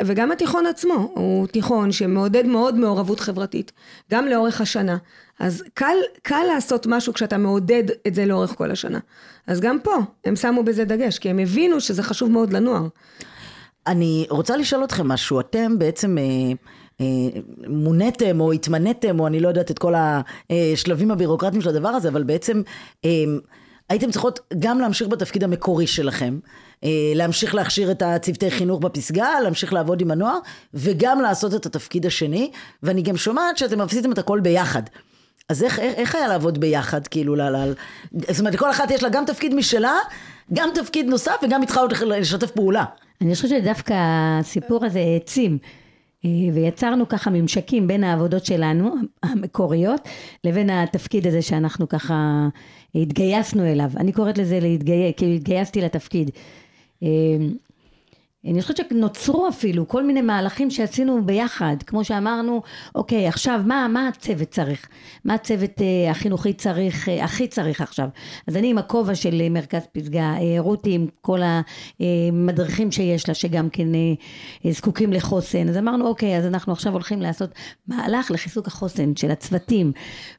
[0.06, 3.72] וגם התיכון עצמו הוא תיכון שמעודד מאוד מעורבות חברתית,
[4.12, 4.96] גם לאורך השנה.
[5.40, 8.98] אז קל, קל לעשות משהו כשאתה מעודד את זה לאורך כל השנה.
[9.46, 12.88] אז גם פה הם שמו בזה דגש, כי הם הבינו שזה חשוב מאוד לנוער.
[13.86, 16.18] אני רוצה לשאול אתכם משהו, אתם בעצם...
[16.18, 16.24] אה,
[17.00, 19.94] אה, מוניתם או התמניתם או אני לא יודעת את כל
[20.50, 22.62] השלבים הבירוקרטיים של הדבר הזה אבל בעצם
[23.04, 23.10] אה,
[23.88, 26.38] הייתם צריכות גם להמשיך בתפקיד המקורי שלכם
[26.84, 30.38] אה, להמשיך להכשיר את הצוותי חינוך בפסגה, להמשיך לעבוד עם הנוער,
[30.74, 32.50] וגם לעשות את התפקיד השני,
[32.82, 34.82] ואני גם שומעת שאתם עשיתם את הכל ביחד.
[35.48, 37.72] אז איך, איך, איך היה לעבוד ביחד, כאילו, ל, ל,
[38.12, 39.94] זאת אומרת, לכל אחת יש לה גם תפקיד משלה,
[40.52, 42.84] גם תפקיד נוסף, וגם איתך עוד לשתף פעולה.
[43.20, 45.58] אני חושבת שדווקא הסיפור הזה העצים.
[46.24, 50.08] אה, ויצרנו ככה ממשקים בין העבודות שלנו, המקוריות,
[50.44, 52.48] לבין התפקיד הזה שאנחנו ככה
[52.94, 53.90] התגייסנו אליו.
[53.96, 56.30] אני קוראת לזה להתגייס, כאילו התגייסתי לתפקיד.
[58.46, 62.62] אה, אני חושבת שנוצרו אפילו כל מיני מהלכים שעשינו ביחד, כמו שאמרנו,
[62.94, 64.88] אוקיי, עכשיו מה, מה הצוות צריך?
[65.24, 68.08] מה הצוות אה, החינוכי צריך, אה, הכי צריך עכשיו?
[68.46, 71.40] אז אני עם הכובע של אה, מרכז פסגה, אה, רותי עם כל
[72.00, 74.00] המדריכים שיש לה, שגם כן אה,
[74.64, 77.50] אה, זקוקים לחוסן, אז אמרנו, אוקיי, אז אנחנו עכשיו הולכים לעשות
[77.86, 79.92] מהלך לחיזוק החוסן של הצוותים,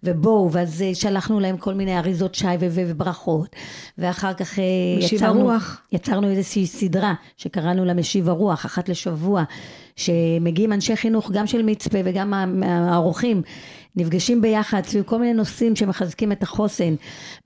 [0.04, 3.56] ובואו, ואז אה, שלחנו להם כל מיני אריזות שי וברכות,
[3.98, 4.64] ואחר כך אה,
[5.00, 5.52] יצרנו,
[5.92, 9.44] יצרנו איזושהי סדרה שקראנו לה משיב הרוח, אחת לשבוע,
[9.96, 12.34] שמגיעים אנשי חינוך גם של מצפה וגם
[12.64, 13.42] האורחים
[13.98, 16.96] נפגשים ביחד סביב כל מיני נושאים שמחזקים את החוסן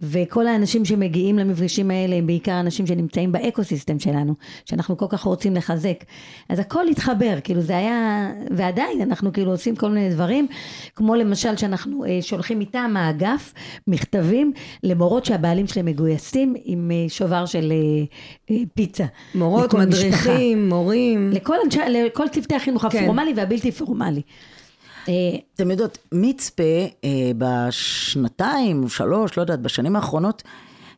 [0.02, 4.34] וכל האנשים שמגיעים למפגשים האלה הם בעיקר אנשים שנמצאים באקו סיסטם שלנו
[4.66, 6.04] שאנחנו כל כך רוצים לחזק
[6.50, 10.48] אז הכל התחבר כאילו זה היה ועדיין אנחנו כאילו עושים כל מיני דברים
[10.96, 13.54] כמו למשל שאנחנו אה, שולחים מטעם האגף
[13.88, 17.74] מכתבים למורות שהבעלים שלהם מגויסים עם אה, שובר של
[18.52, 20.76] אה, פיצה מורות מדריכים משפחה.
[20.76, 21.56] מורים לכל,
[21.90, 23.04] לכל צוותי החינוך כן.
[23.04, 24.61] הפורמלי והבלתי פורמלי אה,
[25.04, 26.64] אתם יודעות, מצפה
[27.04, 30.44] אה, בשנתיים, שלוש, לא יודעת, בשנים האחרונות,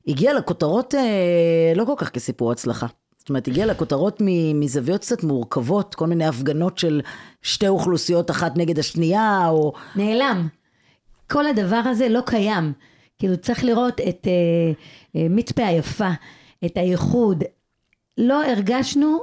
[0.08, 2.88] הגיע לכותרות אה, לא כל כך כסיפור הצלחה.
[3.18, 4.22] זאת אומרת, הגיע לכותרות
[4.56, 7.02] מזוויות קצת מורכבות, כל מיני הפגנות של
[7.42, 9.74] שתי אוכלוסיות אחת נגד השנייה, או...
[9.96, 10.48] נעלם.
[11.32, 12.74] כל הדבר הזה לא קיים.
[13.18, 14.72] כאילו צריך לראות את אה,
[15.16, 16.10] אה, מצפה היפה,
[16.66, 17.44] את הייחוד.
[18.18, 19.20] לא הרגשנו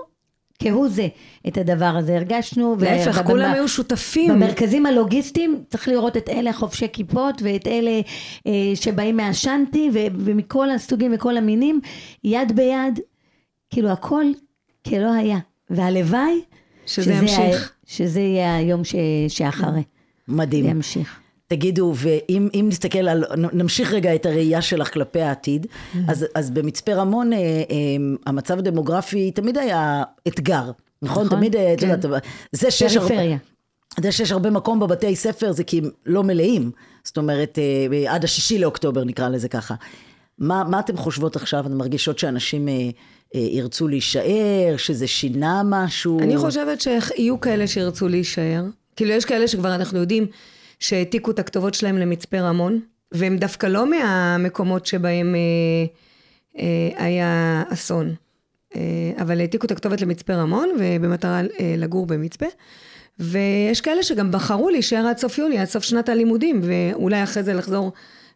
[0.61, 1.09] כהוא זה
[1.49, 2.77] את הדבר הזה, הרגשנו...
[2.81, 4.31] להפך, ובמה- כולם היו שותפים.
[4.35, 8.01] במרכזים הלוגיסטיים צריך לראות את אלה חובשי כיפות ואת אלה
[8.46, 11.81] אה, שבאים מהשאנטי ו- ומכל הסוגים וכל המינים,
[12.25, 13.01] יד ביד,
[13.70, 14.25] כאילו הכל
[14.88, 15.38] כלא היה.
[15.70, 16.40] והלוואי
[16.87, 17.73] שזה ימשיך.
[17.73, 18.94] ה- שזה יהיה היום ש-
[19.29, 19.83] שאחרי.
[20.29, 20.64] מדהים.
[20.66, 21.20] ימשיך.
[21.53, 25.67] תגידו, ואם אם נסתכל על, נמשיך רגע את הראייה שלך כלפי העתיד,
[26.09, 27.45] אז, אז במצפה רמון אה, אה,
[28.27, 30.71] המצב הדמוגרפי תמיד היה אתגר,
[31.03, 31.25] נכון?
[31.25, 31.89] נכון, תמיד, אה, את כן.
[31.89, 33.15] יודעת, זה שיש הרבה...
[34.01, 36.71] זה שיש הרבה מקום בבתי ספר זה כי הם לא מלאים,
[37.05, 39.75] זאת אומרת, אה, עד השישי לאוקטובר נקרא לזה ככה.
[40.39, 41.67] מה, מה אתם חושבות עכשיו?
[41.67, 42.75] אתן מרגישות שאנשים אה,
[43.35, 46.21] אה, ירצו להישאר, שזה שינה משהו?
[46.21, 48.65] אני חושבת שיהיו כאלה שירצו להישאר.
[48.97, 50.27] כאילו, יש כאלה שכבר אנחנו יודעים
[50.81, 52.81] שהעתיקו את הכתובות שלהם למצפה רמון,
[53.12, 55.40] והם דווקא לא מהמקומות שבהם אה,
[56.59, 58.14] אה, היה אסון.
[58.77, 62.47] אה, אבל העתיקו את הכתובת למצפה רמון, ובמטרה אה, לגור במצפה.
[63.19, 67.55] ויש כאלה שגם בחרו להישאר עד סוף יולי, עד סוף שנת הלימודים, ואולי אחרי זה
[67.55, 67.93] לחזור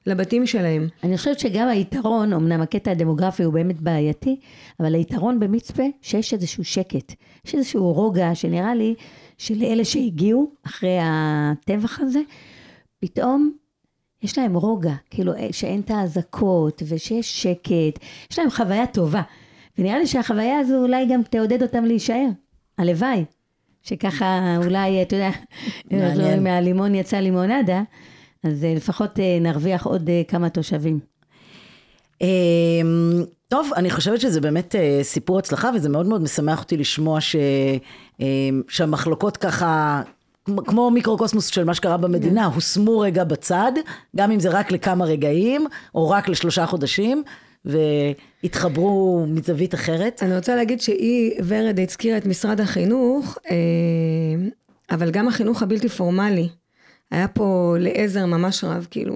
[0.07, 0.89] לבתים שלהם.
[1.05, 4.37] אני חושבת שגם היתרון, אמנם הקטע הדמוגרפי הוא באמת בעייתי,
[4.81, 7.13] אבל היתרון במצפה, שיש איזשהו שקט.
[7.45, 8.95] יש איזשהו רוגע שנראה לי
[9.39, 12.21] שלאלה שהגיעו אחרי הטבח הזה,
[13.01, 13.53] פתאום
[14.23, 17.99] יש להם רוגע, כאילו שאין את האזעקות ושיש שקט,
[18.31, 19.23] יש להם חוויה טובה.
[19.79, 22.27] ונראה לי שהחוויה הזו אולי גם תעודד אותם להישאר.
[22.79, 23.25] הלוואי.
[23.83, 25.31] שככה אולי, אתה יודע,
[25.91, 26.45] מעניין.
[26.45, 27.83] מהלימון יצא לימונדה,
[28.43, 30.99] אז אה, לפחות אה, נרוויח עוד אה, כמה תושבים.
[32.21, 37.21] אמ, טוב, אני חושבת שזה באמת אה, סיפור הצלחה, וזה מאוד מאוד משמח אותי לשמוע
[37.21, 37.37] ש,
[38.69, 40.03] שהמחלוקות ככה,
[40.65, 43.73] כמו- מיקרוקוסמוס של מה שקרה במדינה, הושמו רגע בצד,
[44.17, 47.23] גם אם זה רק לכמה רגעים, או רק לשלושה חודשים,
[47.65, 50.23] והתחברו מזווית אחרת.
[50.23, 53.57] אני רוצה להגיד שהיא, ורד, הזכירה את משרד החינוך, אה,
[54.91, 56.49] אבל גם החינוך הבלתי פורמלי.
[57.11, 59.15] היה פה לעזר ממש רב, כאילו,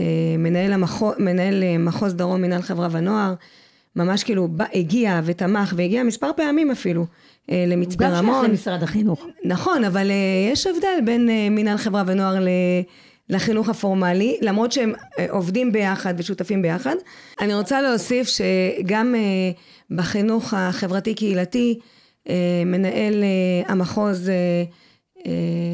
[0.00, 0.04] אה,
[0.38, 3.34] מנהל, המחוז, מנהל אה, מחוז דרום, מנהל חברה ונוער,
[3.96, 7.06] ממש כאילו בא, הגיע ותמך, והגיע מספר פעמים אפילו
[7.50, 8.44] אה, למצפה גם שייך רמון.
[8.50, 9.26] למשרד החינוך.
[9.44, 12.48] נכון, אבל uh, יש הבדל בין uh, מינהל חברה ונוער ל...
[13.28, 14.92] לחינוך הפורמלי, למרות שהם
[15.30, 16.94] עובדים ביחד ושותפים ביחד.
[17.40, 19.14] אני רוצה להוסיף שגם
[19.90, 21.78] בחינוך החברתי-קהילתי,
[22.66, 23.24] מנהל
[23.66, 24.30] המחוז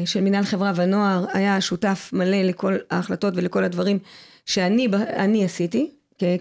[0.05, 3.99] של מינהל חברה ונוער היה שותף מלא לכל ההחלטות ולכל הדברים
[4.45, 5.89] שאני אני עשיתי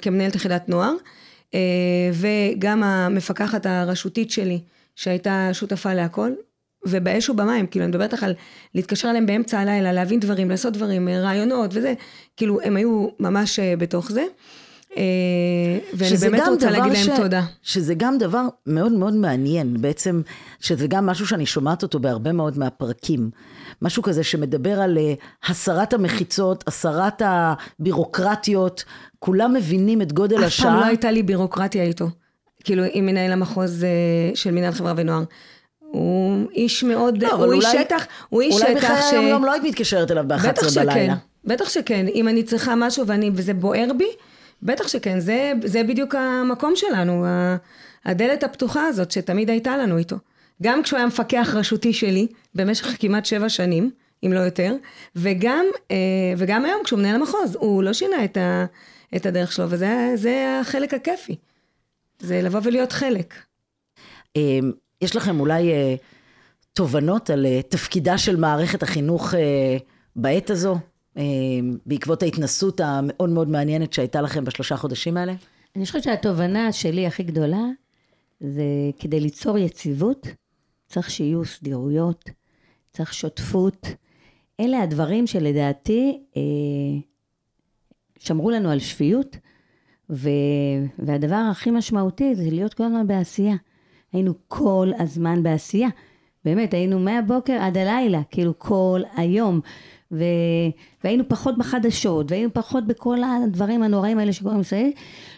[0.02, 0.92] כמנהלת יחידת נוער,
[2.12, 4.60] וגם המפקחת הרשותית שלי
[4.96, 6.30] שהייתה שותפה להכל,
[6.86, 8.34] ובאש ובמים, כאילו, אני מדברת לך על
[8.74, 11.94] להתקשר אליהם באמצע הלילה, להבין דברים, לעשות דברים, אה, רעיונות וזה,
[12.36, 14.24] כאילו, הם היו ממש אה, בתוך זה.
[14.96, 17.42] אה, ואני באמת רוצה להגיד להם ש- תודה.
[17.62, 20.22] שזה גם דבר מאוד מאוד מעניין, בעצם,
[20.60, 23.30] שזה גם משהו שאני שומעת אותו בהרבה מאוד מהפרקים.
[23.82, 25.14] משהו כזה שמדבר על אה,
[25.46, 28.84] הסרת המחיצות, הסרת הבירוקרטיות,
[29.24, 30.66] כולם מבינים את גודל אף השעה.
[30.70, 32.08] פעם לא הייתה לי בירוקרטיה איתו.
[32.64, 33.88] כאילו, עם מנהל המחוז אה,
[34.34, 35.22] של מינהל חברה ונוער.
[35.78, 39.12] הוא איש מאוד, לא, הוא איש אולי- שטח, הוא איש אולי שטח ש...
[39.12, 41.14] היום לא היית מתקשרת אליו בטח ב-11 שכן, בלילה.
[41.44, 42.06] בטח שכן.
[42.14, 44.08] אם אני צריכה משהו ואני, וזה בוער בי,
[44.62, 45.20] בטח שכן.
[45.20, 47.26] זה, זה בדיוק המקום שלנו,
[48.04, 50.16] הדלת הפתוחה הזאת שתמיד הייתה לנו איתו.
[50.62, 53.90] גם כשהוא היה מפקח רשותי שלי, במשך כמעט שבע שנים,
[54.26, 54.74] אם לא יותר,
[55.16, 55.96] וגם, אה,
[56.36, 58.64] וגם היום כשהוא מנהל המחוז, הוא לא שינה את, ה,
[59.16, 61.36] את הדרך שלו, וזה זה החלק הכיפי.
[62.18, 63.34] זה לבוא ולהיות חלק.
[64.36, 64.58] אה,
[65.00, 65.94] יש לכם אולי אה,
[66.72, 69.76] תובנות על אה, תפקידה של מערכת החינוך אה,
[70.16, 70.78] בעת הזו,
[71.16, 71.22] אה,
[71.86, 75.34] בעקבות ההתנסות המאוד מאוד מעניינת שהייתה לכם בשלושה חודשים האלה?
[75.76, 77.64] אני חושבת שהתובנה שלי הכי גדולה,
[78.40, 78.62] זה
[78.98, 80.26] כדי ליצור יציבות,
[80.86, 82.30] צריך שיהיו סדירויות,
[82.90, 83.86] צריך שותפות.
[84.60, 86.42] אלה הדברים שלדעתי אה,
[88.22, 89.36] שמרו לנו על שפיות,
[90.10, 90.30] ו,
[90.98, 93.56] והדבר הכי משמעותי זה להיות כל הזמן בעשייה.
[94.12, 95.88] היינו כל הזמן בעשייה.
[96.44, 99.60] באמת, היינו מהבוקר עד הלילה, כאילו כל היום.
[100.12, 100.24] ו...
[101.04, 104.92] והיינו פחות בחדשות, והיינו פחות בכל הדברים הנוראים האלה שקורים מסביב,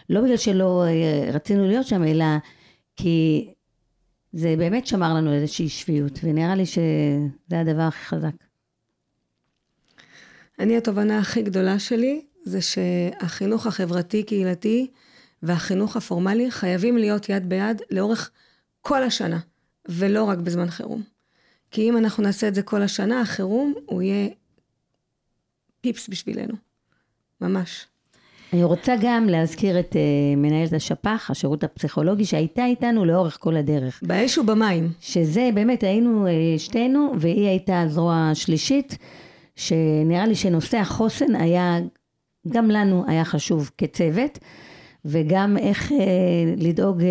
[0.09, 2.25] לא בגלל שלא אה, רצינו להיות שם, אלא
[2.95, 3.49] כי
[4.33, 8.35] זה באמת שמר לנו איזושהי שפיות, ונראה לי שזה הדבר הכי חזק.
[10.59, 14.87] אני, התובנה הכי גדולה שלי זה שהחינוך החברתי-קהילתי
[15.43, 18.31] והחינוך הפורמלי חייבים להיות יד ביד לאורך
[18.81, 19.39] כל השנה,
[19.87, 21.03] ולא רק בזמן חירום.
[21.71, 24.29] כי אם אנחנו נעשה את זה כל השנה, החירום הוא יהיה
[25.81, 26.53] פיפס בשבילנו.
[27.41, 27.87] ממש.
[28.53, 33.99] אני רוצה גם להזכיר את uh, מנהלת השפ"ח, השירות הפסיכולוגי, שהייתה איתנו לאורך כל הדרך.
[34.03, 34.91] באש ובמים.
[34.99, 38.97] שזה באמת, היינו uh, שתינו, והיא הייתה הזרוע השלישית,
[39.55, 41.77] שנראה לי שנושא החוסן היה,
[42.47, 44.39] גם לנו היה חשוב כצוות,
[45.05, 45.95] וגם איך uh,
[46.57, 47.05] לדאוג uh,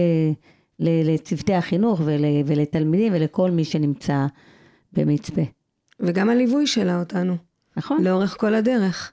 [0.79, 4.27] לצוותי החינוך ול, ולתלמידים ולכל מי שנמצא
[4.93, 5.43] במצפה.
[6.01, 7.37] וגם הליווי שלה אותנו.
[7.77, 8.05] נכון.
[8.05, 9.13] לאורך כל הדרך.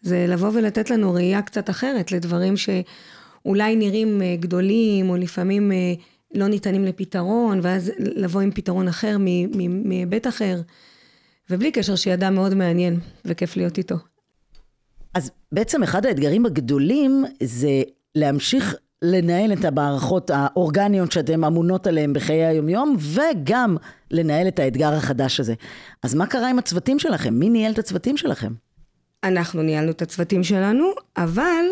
[0.00, 5.94] זה לבוא ולתת לנו ראייה קצת אחרת לדברים שאולי נראים אה, גדולים, או לפעמים אה,
[6.34, 9.16] לא ניתנים לפתרון, ואז לבוא עם פתרון אחר
[9.84, 10.60] מהיבט אחר.
[11.50, 13.96] ובלי קשר אדם מאוד מעניין, וכיף להיות איתו.
[15.18, 17.82] אז בעצם אחד האתגרים הגדולים זה
[18.14, 23.76] להמשיך לנהל את המערכות האורגניות שאתן אמונות עליהן בחיי היומיום, וגם
[24.10, 25.54] לנהל את האתגר החדש הזה.
[26.02, 27.34] אז מה קרה עם הצוותים שלכם?
[27.34, 28.52] מי ניהל את הצוותים שלכם?
[29.24, 31.64] אנחנו ניהלנו את הצוותים שלנו, אבל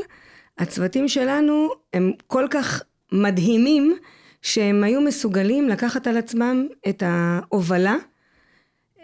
[0.59, 2.82] הצוותים שלנו הם כל כך
[3.12, 3.96] מדהימים,
[4.42, 7.96] שהם היו מסוגלים לקחת על עצמם את ההובלה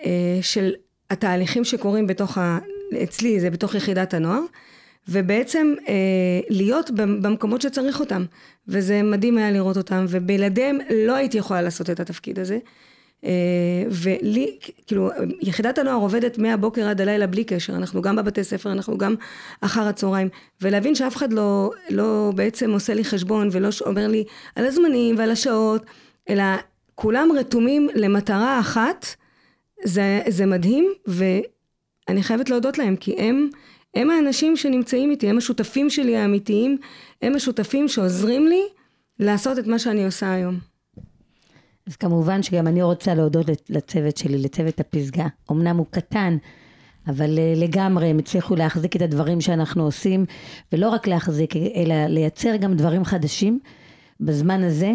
[0.04, 0.72] אה, של
[1.10, 2.58] התהליכים שקורים בתוך ה...
[3.02, 4.42] אצלי זה בתוך יחידת הנוער,
[5.08, 5.94] ובעצם אה,
[6.48, 8.24] להיות במקומות שצריך אותם.
[8.68, 12.58] וזה מדהים היה לראות אותם, ובלעדיהם לא הייתי יכולה לעשות את התפקיד הזה.
[13.24, 13.30] אה,
[13.90, 18.98] ולי, כאילו, יחידת הנוער עובדת מהבוקר עד הלילה בלי קשר, אנחנו גם בבתי ספר, אנחנו
[18.98, 19.14] גם
[19.60, 20.28] אחר הצהריים,
[20.60, 24.24] ולהבין שאף אחד לא, לא בעצם עושה לי חשבון ולא אומר לי
[24.56, 25.82] על הזמנים ועל השעות,
[26.28, 26.44] אלא
[26.94, 29.06] כולם רתומים למטרה אחת,
[29.84, 30.92] זה, זה מדהים,
[32.12, 33.48] ואני חייבת להודות להם, כי הם,
[33.94, 36.78] הם האנשים שנמצאים איתי, הם השותפים שלי האמיתיים,
[37.22, 38.62] הם השותפים שעוזרים לי
[39.18, 40.58] לעשות את מה שאני עושה היום.
[41.86, 45.26] אז כמובן שגם אני רוצה להודות לצוות שלי, לצוות הפסגה.
[45.50, 46.36] אמנם הוא קטן,
[47.08, 50.24] אבל אה, לגמרי הם הצליחו להחזיק את הדברים שאנחנו עושים,
[50.72, 53.58] ולא רק להחזיק, אלא לייצר גם דברים חדשים
[54.20, 54.92] בזמן הזה,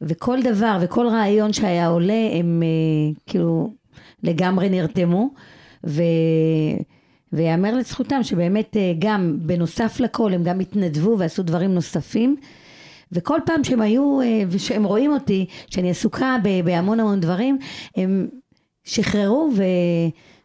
[0.00, 3.70] וכל דבר וכל רעיון שהיה עולה, הם אה, כאילו
[4.22, 5.30] לגמרי נרתמו,
[5.86, 6.02] ו...
[7.32, 12.36] ויאמר לזכותם שבאמת אה, גם בנוסף לכל הם גם התנדבו ועשו דברים נוספים.
[13.12, 17.58] וכל פעם שהם היו, אה, ושהם רואים אותי, שאני עסוקה בהמון המון דברים,
[17.96, 18.28] הם
[18.84, 19.62] שחררו ו...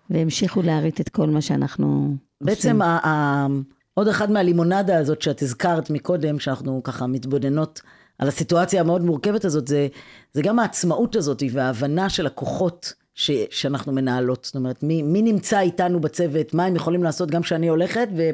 [0.10, 3.47] והמשיכו להריץ את כל מה שאנחנו בעצם ה- ה-
[3.93, 7.82] עוד אחד מהלימונדה הזאת שאת הזכרת מקודם, שאנחנו ככה מתבוננות
[8.19, 9.88] על הסיטואציה המאוד מורכבת הזאת, זה,
[10.34, 14.45] זה גם העצמאות הזאת וההבנה של הכוחות ש, שאנחנו מנהלות.
[14.45, 18.29] זאת אומרת, מי, מי נמצא איתנו בצוות, מה הם יכולים לעשות גם כשאני הולכת, ו...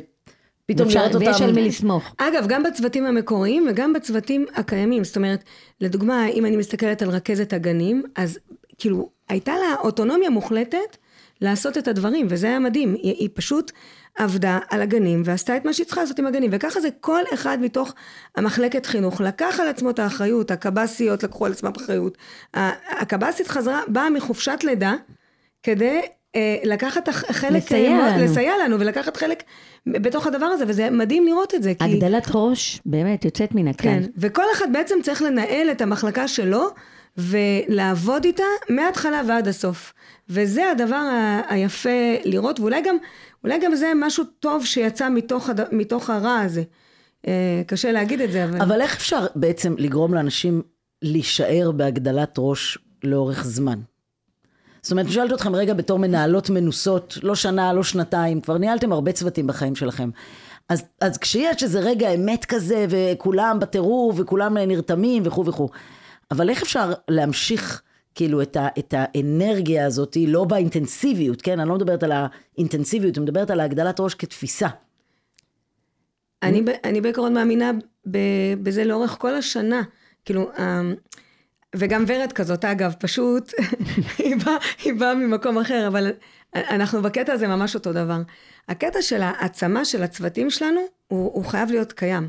[0.66, 1.26] פתאום לראות אותם...
[1.26, 2.16] ויש על מי לסמוך.
[2.18, 5.04] אגב, גם בצוותים המקוריים וגם בצוותים הקיימים.
[5.04, 5.44] זאת אומרת,
[5.82, 8.40] לדוגמה, אם אני מסתכלת על רכזת הגנים, אז
[8.78, 10.98] כאילו, הייתה לה אוטונומיה מוחלטת
[11.42, 12.94] לעשות את הדברים, וזה היה מדהים.
[12.94, 13.72] היא, היא פשוט
[14.18, 17.58] עבדה על הגנים ועשתה את מה שהיא צריכה לעשות עם הגנים, וככה זה כל אחד
[17.62, 17.94] מתוך
[18.36, 22.18] המחלקת חינוך לקח על עצמו את האחריות, הקב"סיות לקחו על עצמם אחריות.
[23.00, 24.94] הקב"סית חזרה, באה מחופשת לידה,
[25.64, 26.02] כדי
[26.36, 28.24] אה, לקחת חלק, לסייע לנו.
[28.24, 29.44] לסייע לנו ולקחת חלק
[29.88, 31.74] בתוך הדבר הזה, וזה מדהים לראות את זה.
[31.74, 31.84] כי...
[31.84, 33.92] הגדלת ראש באמת יוצאת מן הכלל.
[33.92, 36.70] כן, וכל אחד בעצם צריך לנהל את המחלקה שלו,
[37.18, 39.94] ולעבוד איתה מההתחלה ועד הסוף.
[40.30, 41.90] וזה הדבר ה- היפה
[42.26, 42.96] לראות, ואולי גם,
[43.46, 45.60] אולי גם זה משהו טוב שיצא מתוך, הד...
[45.74, 46.64] מתוך הרע הזה.
[47.28, 48.62] אה, קשה להגיד את זה, אבל...
[48.62, 50.62] אבל איך אפשר בעצם לגרום לאנשים
[51.02, 53.80] להישאר בהגדלת ראש לאורך זמן?
[54.82, 59.12] זאת אומרת, שואלת אתכם רגע בתור מנהלות מנוסות, לא שנה, לא שנתיים, כבר ניהלתם הרבה
[59.12, 60.10] צוותים בחיים שלכם.
[60.70, 65.70] אז, אז כשיש איזה רגע אמת כזה, וכולם בטירוף, וכולם נרתמים, וכו' וכו',
[66.32, 67.82] אבל איך אפשר להמשיך
[68.16, 71.60] כאילו את, ה, את האנרגיה הזאת, לא באינטנסיביות, כן?
[71.60, 74.68] אני לא מדברת על האינטנסיביות, אני מדברת על הגדלת ראש כתפיסה.
[76.44, 77.72] אני, אני בעיקרון מאמינה
[78.64, 79.82] בזה לאורך כל השנה.
[80.26, 80.96] כאילו, אמ,
[81.76, 83.52] וגם ורד כזאת, אגב, פשוט,
[84.18, 86.12] היא, באה, היא באה ממקום אחר, אבל
[86.56, 88.22] אנחנו בקטע הזה ממש אותו דבר.
[88.70, 92.28] הקטע של העצמה של הצוותים שלנו, הוא, הוא חייב להיות קיים.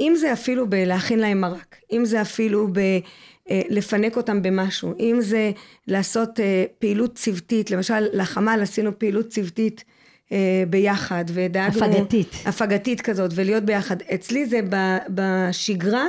[0.00, 5.50] אם זה אפילו בלהכין להם מרק, אם זה אפילו בלפנק אה, אותם במשהו, אם זה
[5.86, 9.84] לעשות אה, פעילות צוותית, למשל לחמ"ל עשינו פעילות צוותית
[10.32, 11.84] אה, ביחד, ודאגנו...
[11.84, 12.34] הפגתית.
[12.46, 13.96] הפגתית כזאת, ולהיות ביחד.
[14.02, 14.60] אצלי זה
[15.08, 16.06] בשגרה,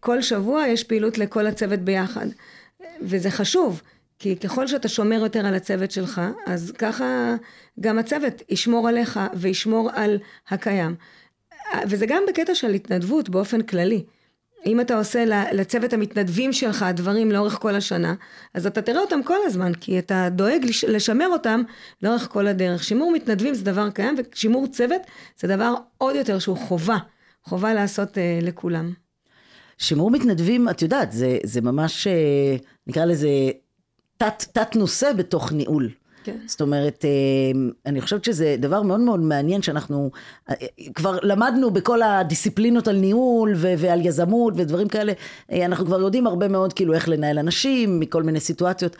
[0.00, 2.26] כל שבוע יש פעילות לכל הצוות ביחד.
[3.02, 3.82] וזה חשוב,
[4.18, 7.34] כי ככל שאתה שומר יותר על הצוות שלך, אז ככה
[7.80, 10.94] גם הצוות ישמור עליך וישמור על הקיים.
[11.88, 14.04] וזה גם בקטע של התנדבות באופן כללי.
[14.66, 18.14] אם אתה עושה לצוות המתנדבים שלך דברים לאורך כל השנה,
[18.54, 21.62] אז אתה תראה אותם כל הזמן, כי אתה דואג לשמר אותם
[22.02, 22.84] לאורך כל הדרך.
[22.84, 25.02] שימור מתנדבים זה דבר קיים, ושימור צוות
[25.40, 26.96] זה דבר עוד יותר שהוא חובה,
[27.44, 28.92] חובה לעשות אה, לכולם.
[29.78, 32.56] שימור מתנדבים, את יודעת, זה, זה ממש, אה,
[32.86, 33.28] נקרא לזה,
[34.16, 34.76] תת, תת
[35.16, 35.90] בתוך ניהול.
[36.24, 36.36] כן.
[36.46, 40.10] זאת אומרת, אה, אני חושבת שזה דבר מאוד מאוד מעניין שאנחנו
[40.50, 40.54] אה,
[40.94, 45.12] כבר למדנו בכל הדיסציפלינות על ניהול ו- ועל יזמות ודברים כאלה,
[45.52, 48.96] אה, אנחנו כבר יודעים הרבה מאוד כאילו איך לנהל אנשים מכל מיני סיטואציות.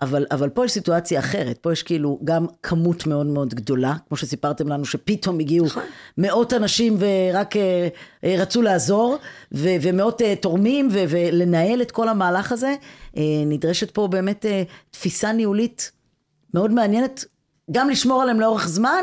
[0.00, 4.16] אבל, אבל פה יש סיטואציה אחרת, פה יש כאילו גם כמות מאוד מאוד גדולה, כמו
[4.16, 5.82] שסיפרתם לנו שפתאום הגיעו נכון.
[6.18, 7.88] מאות אנשים ורק אה,
[8.24, 9.16] רצו לעזור,
[9.52, 12.74] ו, ומאות אה, תורמים, ו, ולנהל את כל המהלך הזה,
[13.16, 15.92] אה, נדרשת פה באמת אה, תפיסה ניהולית
[16.54, 17.24] מאוד מעניינת,
[17.70, 19.02] גם לשמור עליהם לאורך זמן,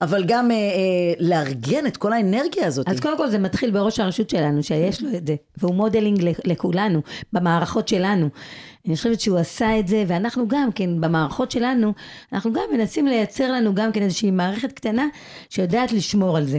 [0.00, 2.88] אבל גם אה, אה, לארגן את כל האנרגיה הזאת.
[2.88, 7.00] אז קודם כל זה מתחיל בראש הרשות שלנו, שיש לו את זה, והוא modeling לכולנו,
[7.32, 8.28] במערכות שלנו.
[8.86, 11.92] אני חושבת שהוא עשה את זה, ואנחנו גם כן, במערכות שלנו,
[12.32, 15.06] אנחנו גם מנסים לייצר לנו גם כן איזושהי מערכת קטנה
[15.50, 16.58] שיודעת לשמור על זה.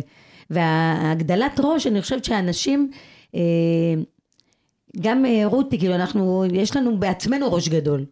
[0.50, 2.92] והגדלת ראש, אני חושבת שאנשים,
[3.36, 3.42] אה,
[5.02, 8.06] גם אה, רותי, כאילו אנחנו, יש לנו בעצמנו ראש גדול.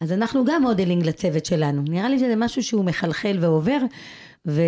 [0.00, 1.82] אז אנחנו גם modeling לצוות שלנו.
[1.88, 3.78] נראה לי שזה משהו שהוא מחלחל ועובר,
[4.46, 4.62] ו...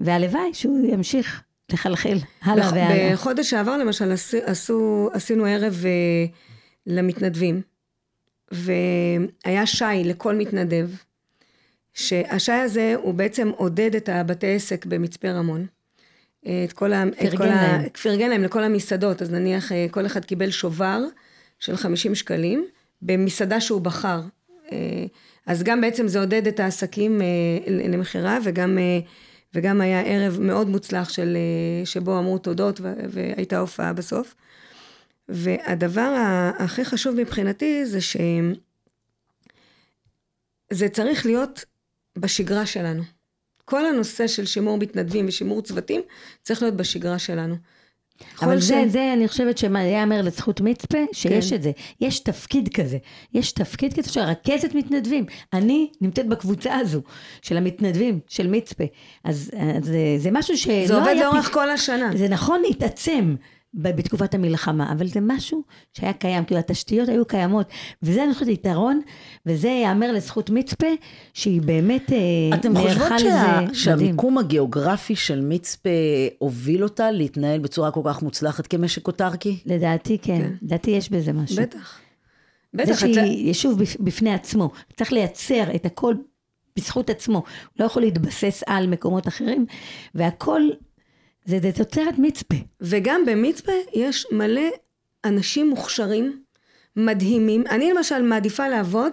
[0.00, 3.12] והלוואי שהוא ימשיך לחלחל הלאה והלאה.
[3.12, 6.32] בחודש שעבר למשל עשו, עשו, עשינו ערב אה,
[6.86, 7.62] למתנדבים,
[8.52, 10.90] והיה שי לכל מתנדב,
[11.94, 15.66] שהשי הזה הוא בעצם עודד את הבתי עסק במצפה רמון.
[16.46, 17.04] אה, את כל ה...
[17.18, 17.80] פרגן להם.
[17.80, 17.88] ה...
[18.02, 21.00] פרגן להם לכל המסעדות, אז נניח אה, כל אחד קיבל שובר
[21.58, 22.66] של 50 שקלים
[23.02, 24.20] במסעדה שהוא בחר.
[24.72, 25.04] אה,
[25.46, 27.26] אז גם בעצם זה עודד את העסקים אה,
[27.88, 28.98] למכירה וגם, אה,
[29.54, 31.36] וגם היה ערב מאוד מוצלח של,
[31.84, 34.34] שבו אמרו תודות והייתה הופעה בסוף.
[35.28, 36.14] והדבר
[36.58, 38.54] הכי חשוב מבחינתי זה שזה
[40.92, 41.64] צריך להיות
[42.18, 43.02] בשגרה שלנו.
[43.64, 46.00] כל הנושא של שימור מתנדבים ושימור צוותים
[46.42, 47.56] צריך להיות בשגרה שלנו.
[48.42, 48.92] אבל זה, ש...
[48.92, 51.56] זה, אני חושבת שיאמר לזכות מצפה, שיש כן.
[51.56, 51.70] את זה.
[52.00, 52.98] יש תפקיד כזה.
[53.34, 55.24] יש תפקיד כזה של רכזת מתנדבים.
[55.52, 57.00] אני נמצאת בקבוצה הזו
[57.42, 58.84] של המתנדבים, של מצפה.
[59.24, 60.86] אז, אז זה, זה משהו שלא היה...
[60.86, 61.52] זה עובד לאורך פ...
[61.52, 62.10] כל השנה.
[62.16, 63.34] זה נכון להתעצם.
[63.74, 65.62] בתקופת המלחמה, אבל זה משהו
[65.92, 67.66] שהיה קיים, כאילו התשתיות היו קיימות,
[68.02, 69.00] וזה אני חושבת יתרון,
[69.46, 70.86] וזה ייאמר לזכות מצפה,
[71.34, 73.60] שהיא באמת אה, אתם חושבות שה...
[73.72, 75.90] שהמיקום הגיאוגרפי של מצפה
[76.38, 79.58] הוביל אותה להתנהל בצורה כל כך מוצלחת כמשק אוטרקי?
[79.66, 80.52] לדעתי כן, כן.
[80.62, 81.56] לדעתי יש בזה משהו.
[81.56, 81.98] בטח.
[82.74, 82.92] בטח.
[82.92, 86.14] זה שהיא יישוב בפני עצמו, צריך לייצר את הכל
[86.76, 87.44] בזכות עצמו, הוא
[87.80, 89.66] לא יכול להתבסס על מקומות אחרים,
[90.14, 90.62] והכל
[91.46, 92.56] זה, זה תוצרת מצפה.
[92.80, 94.68] וגם במצפה יש מלא
[95.24, 96.42] אנשים מוכשרים,
[96.96, 97.64] מדהימים.
[97.70, 99.12] אני למשל מעדיפה לעבוד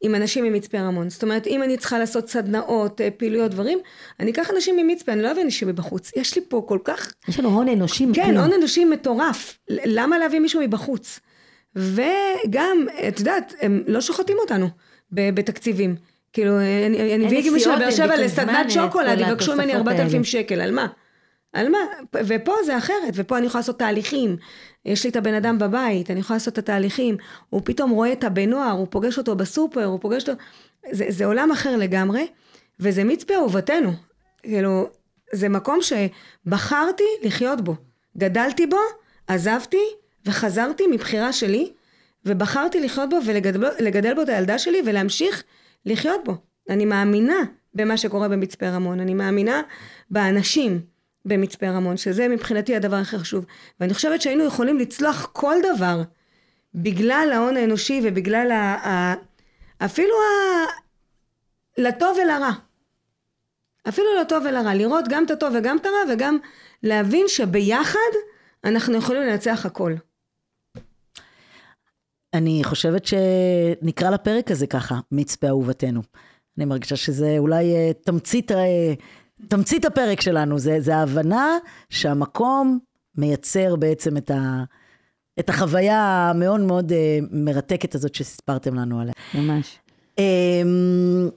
[0.00, 1.10] עם אנשים ממצפה רמון.
[1.10, 3.78] זאת אומרת, אם אני צריכה לעשות סדנאות, אה, פעילויות, דברים,
[4.20, 6.12] אני אקח אנשים ממצפה, אני לא אביא אנשים מבחוץ.
[6.16, 7.12] יש לי פה כל כך...
[7.28, 8.06] יש לנו הון אנושי.
[8.14, 9.58] כן, הון אנושי מטורף.
[9.68, 11.20] למה להביא מישהו מבחוץ?
[11.76, 14.68] וגם, את יודעת, הם לא שוחטים אותנו
[15.12, 15.96] בתקציבים.
[16.32, 16.60] כאילו,
[17.14, 20.86] אני אביא מישהו לבאר שבע לסדנת שוקולד, יבקשו ממני 4,000 שקל, על מה?
[21.52, 21.78] על מה?
[22.14, 24.36] ופה זה אחרת, ופה אני יכולה לעשות תהליכים.
[24.84, 27.16] יש לי את הבן אדם בבית, אני יכולה לעשות את התהליכים.
[27.50, 30.42] הוא פתאום רואה את הבן נוער, הוא פוגש אותו בסופר, הוא פוגש אותו...
[30.92, 32.26] זה, זה עולם אחר לגמרי,
[32.80, 33.92] וזה מצפה אהובתנו.
[34.42, 34.88] כאילו,
[35.32, 37.74] זה מקום שבחרתי לחיות בו.
[38.18, 38.78] גדלתי בו,
[39.26, 39.82] עזבתי,
[40.26, 41.72] וחזרתי מבחירה שלי,
[42.26, 43.18] ובחרתי לחיות בו
[43.78, 45.44] ולגדל בו את הילדה שלי ולהמשיך
[45.86, 46.34] לחיות בו.
[46.68, 47.42] אני מאמינה
[47.74, 49.62] במה שקורה במצפה רמון, אני מאמינה
[50.10, 50.80] באנשים.
[51.24, 53.44] במצפה רמון, שזה מבחינתי הדבר הכי חשוב.
[53.80, 56.02] ואני חושבת שהיינו יכולים לצלוח כל דבר
[56.74, 58.88] בגלל ההון האנושי ובגלל ה...
[58.88, 59.14] ה
[59.84, 60.66] אפילו ה...
[61.78, 62.50] לטוב ולרע.
[63.88, 64.74] אפילו לטוב ולרע.
[64.74, 66.38] לראות גם את הטוב וגם את הרע וגם
[66.82, 67.98] להבין שביחד
[68.64, 69.94] אנחנו יכולים לנצח הכל.
[72.34, 76.02] אני חושבת שנקרא לפרק הזה ככה, מצפה אהובתנו.
[76.58, 78.94] אני מרגישה שזה אולי אה, תמצית אה,
[79.48, 81.56] תמצית הפרק שלנו, זה, זה ההבנה
[81.90, 82.78] שהמקום
[83.16, 84.64] מייצר בעצם את, ה,
[85.38, 86.94] את החוויה המאוד מאוד uh,
[87.30, 89.12] מרתקת הזאת שסיפרתם לנו עליה.
[89.34, 89.78] ממש.
[90.16, 90.20] Um,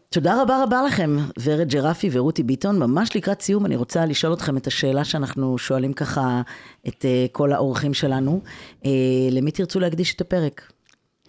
[0.10, 2.80] תודה רבה רבה לכם, ורד ג'רפי ורותי ביטון.
[2.80, 6.41] ממש לקראת סיום, אני רוצה לשאול אתכם את השאלה שאנחנו שואלים ככה
[6.88, 8.41] את uh, כל האורחים שלנו.
[8.84, 8.88] Uh,
[9.32, 10.72] למי תרצו להקדיש את הפרק?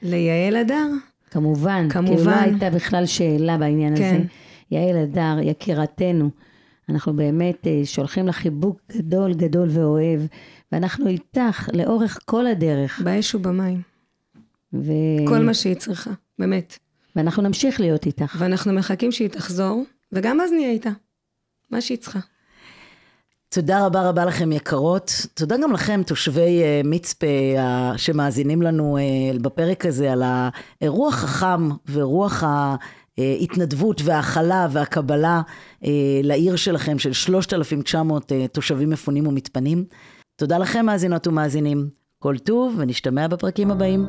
[0.02, 0.86] ליעל אדר.
[1.30, 2.16] כמובן, כמובן.
[2.16, 4.14] כי לא הייתה בכלל שאלה בעניין כן.
[4.14, 4.24] הזה.
[4.70, 6.30] יעל אדר, יקירתנו.
[6.88, 10.20] אנחנו באמת אה, שולחים לך חיבוק גדול גדול ואוהב,
[10.72, 13.00] ואנחנו איתך לאורך כל הדרך.
[13.04, 13.82] באש ובמים.
[14.74, 14.92] ו...
[15.28, 16.78] כל מה שהיא צריכה, באמת.
[17.16, 18.36] ואנחנו נמשיך להיות איתך.
[18.38, 20.90] ואנחנו מחכים שהיא תחזור, וגם אז נהיה איתה.
[21.70, 22.18] מה שהיא צריכה.
[23.48, 25.26] תודה רבה רבה לכם יקרות.
[25.34, 27.26] תודה גם לכם, תושבי uh, מצפה
[27.56, 30.22] uh, שמאזינים לנו uh, בפרק הזה על
[30.80, 32.42] הרוח החם ורוח
[33.18, 35.42] ההתנדבות וההכלה והקבלה
[35.82, 35.86] uh,
[36.22, 39.84] לעיר שלכם של 3,900 uh, תושבים מפונים ומתפנים.
[40.36, 41.88] תודה לכם מאזינות ומאזינים.
[42.18, 44.06] כל טוב ונשתמע בפרקים הבאים.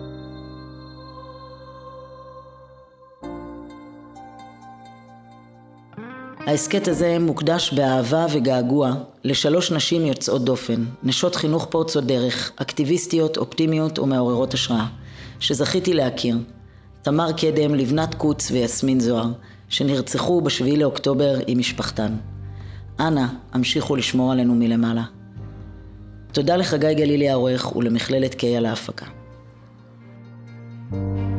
[6.47, 8.93] ההסכת הזה מוקדש באהבה וגעגוע
[9.24, 14.86] לשלוש נשים יוצאות דופן, נשות חינוך פורצות דרך, אקטיביסטיות, אופטימיות ומעוררות השראה,
[15.39, 16.38] שזכיתי להכיר.
[17.04, 19.32] תמר קדם, לבנת קוץ ויסמין זוהר,
[19.70, 22.16] שנרצחו ב-7 לאוקטובר עם משפחתן.
[22.99, 25.04] אנא, המשיכו לשמור עלינו מלמעלה.
[26.32, 29.06] תודה לחגי גלילי העורך ולמכללת קיי על ההפקה.
[30.91, 31.33] thank you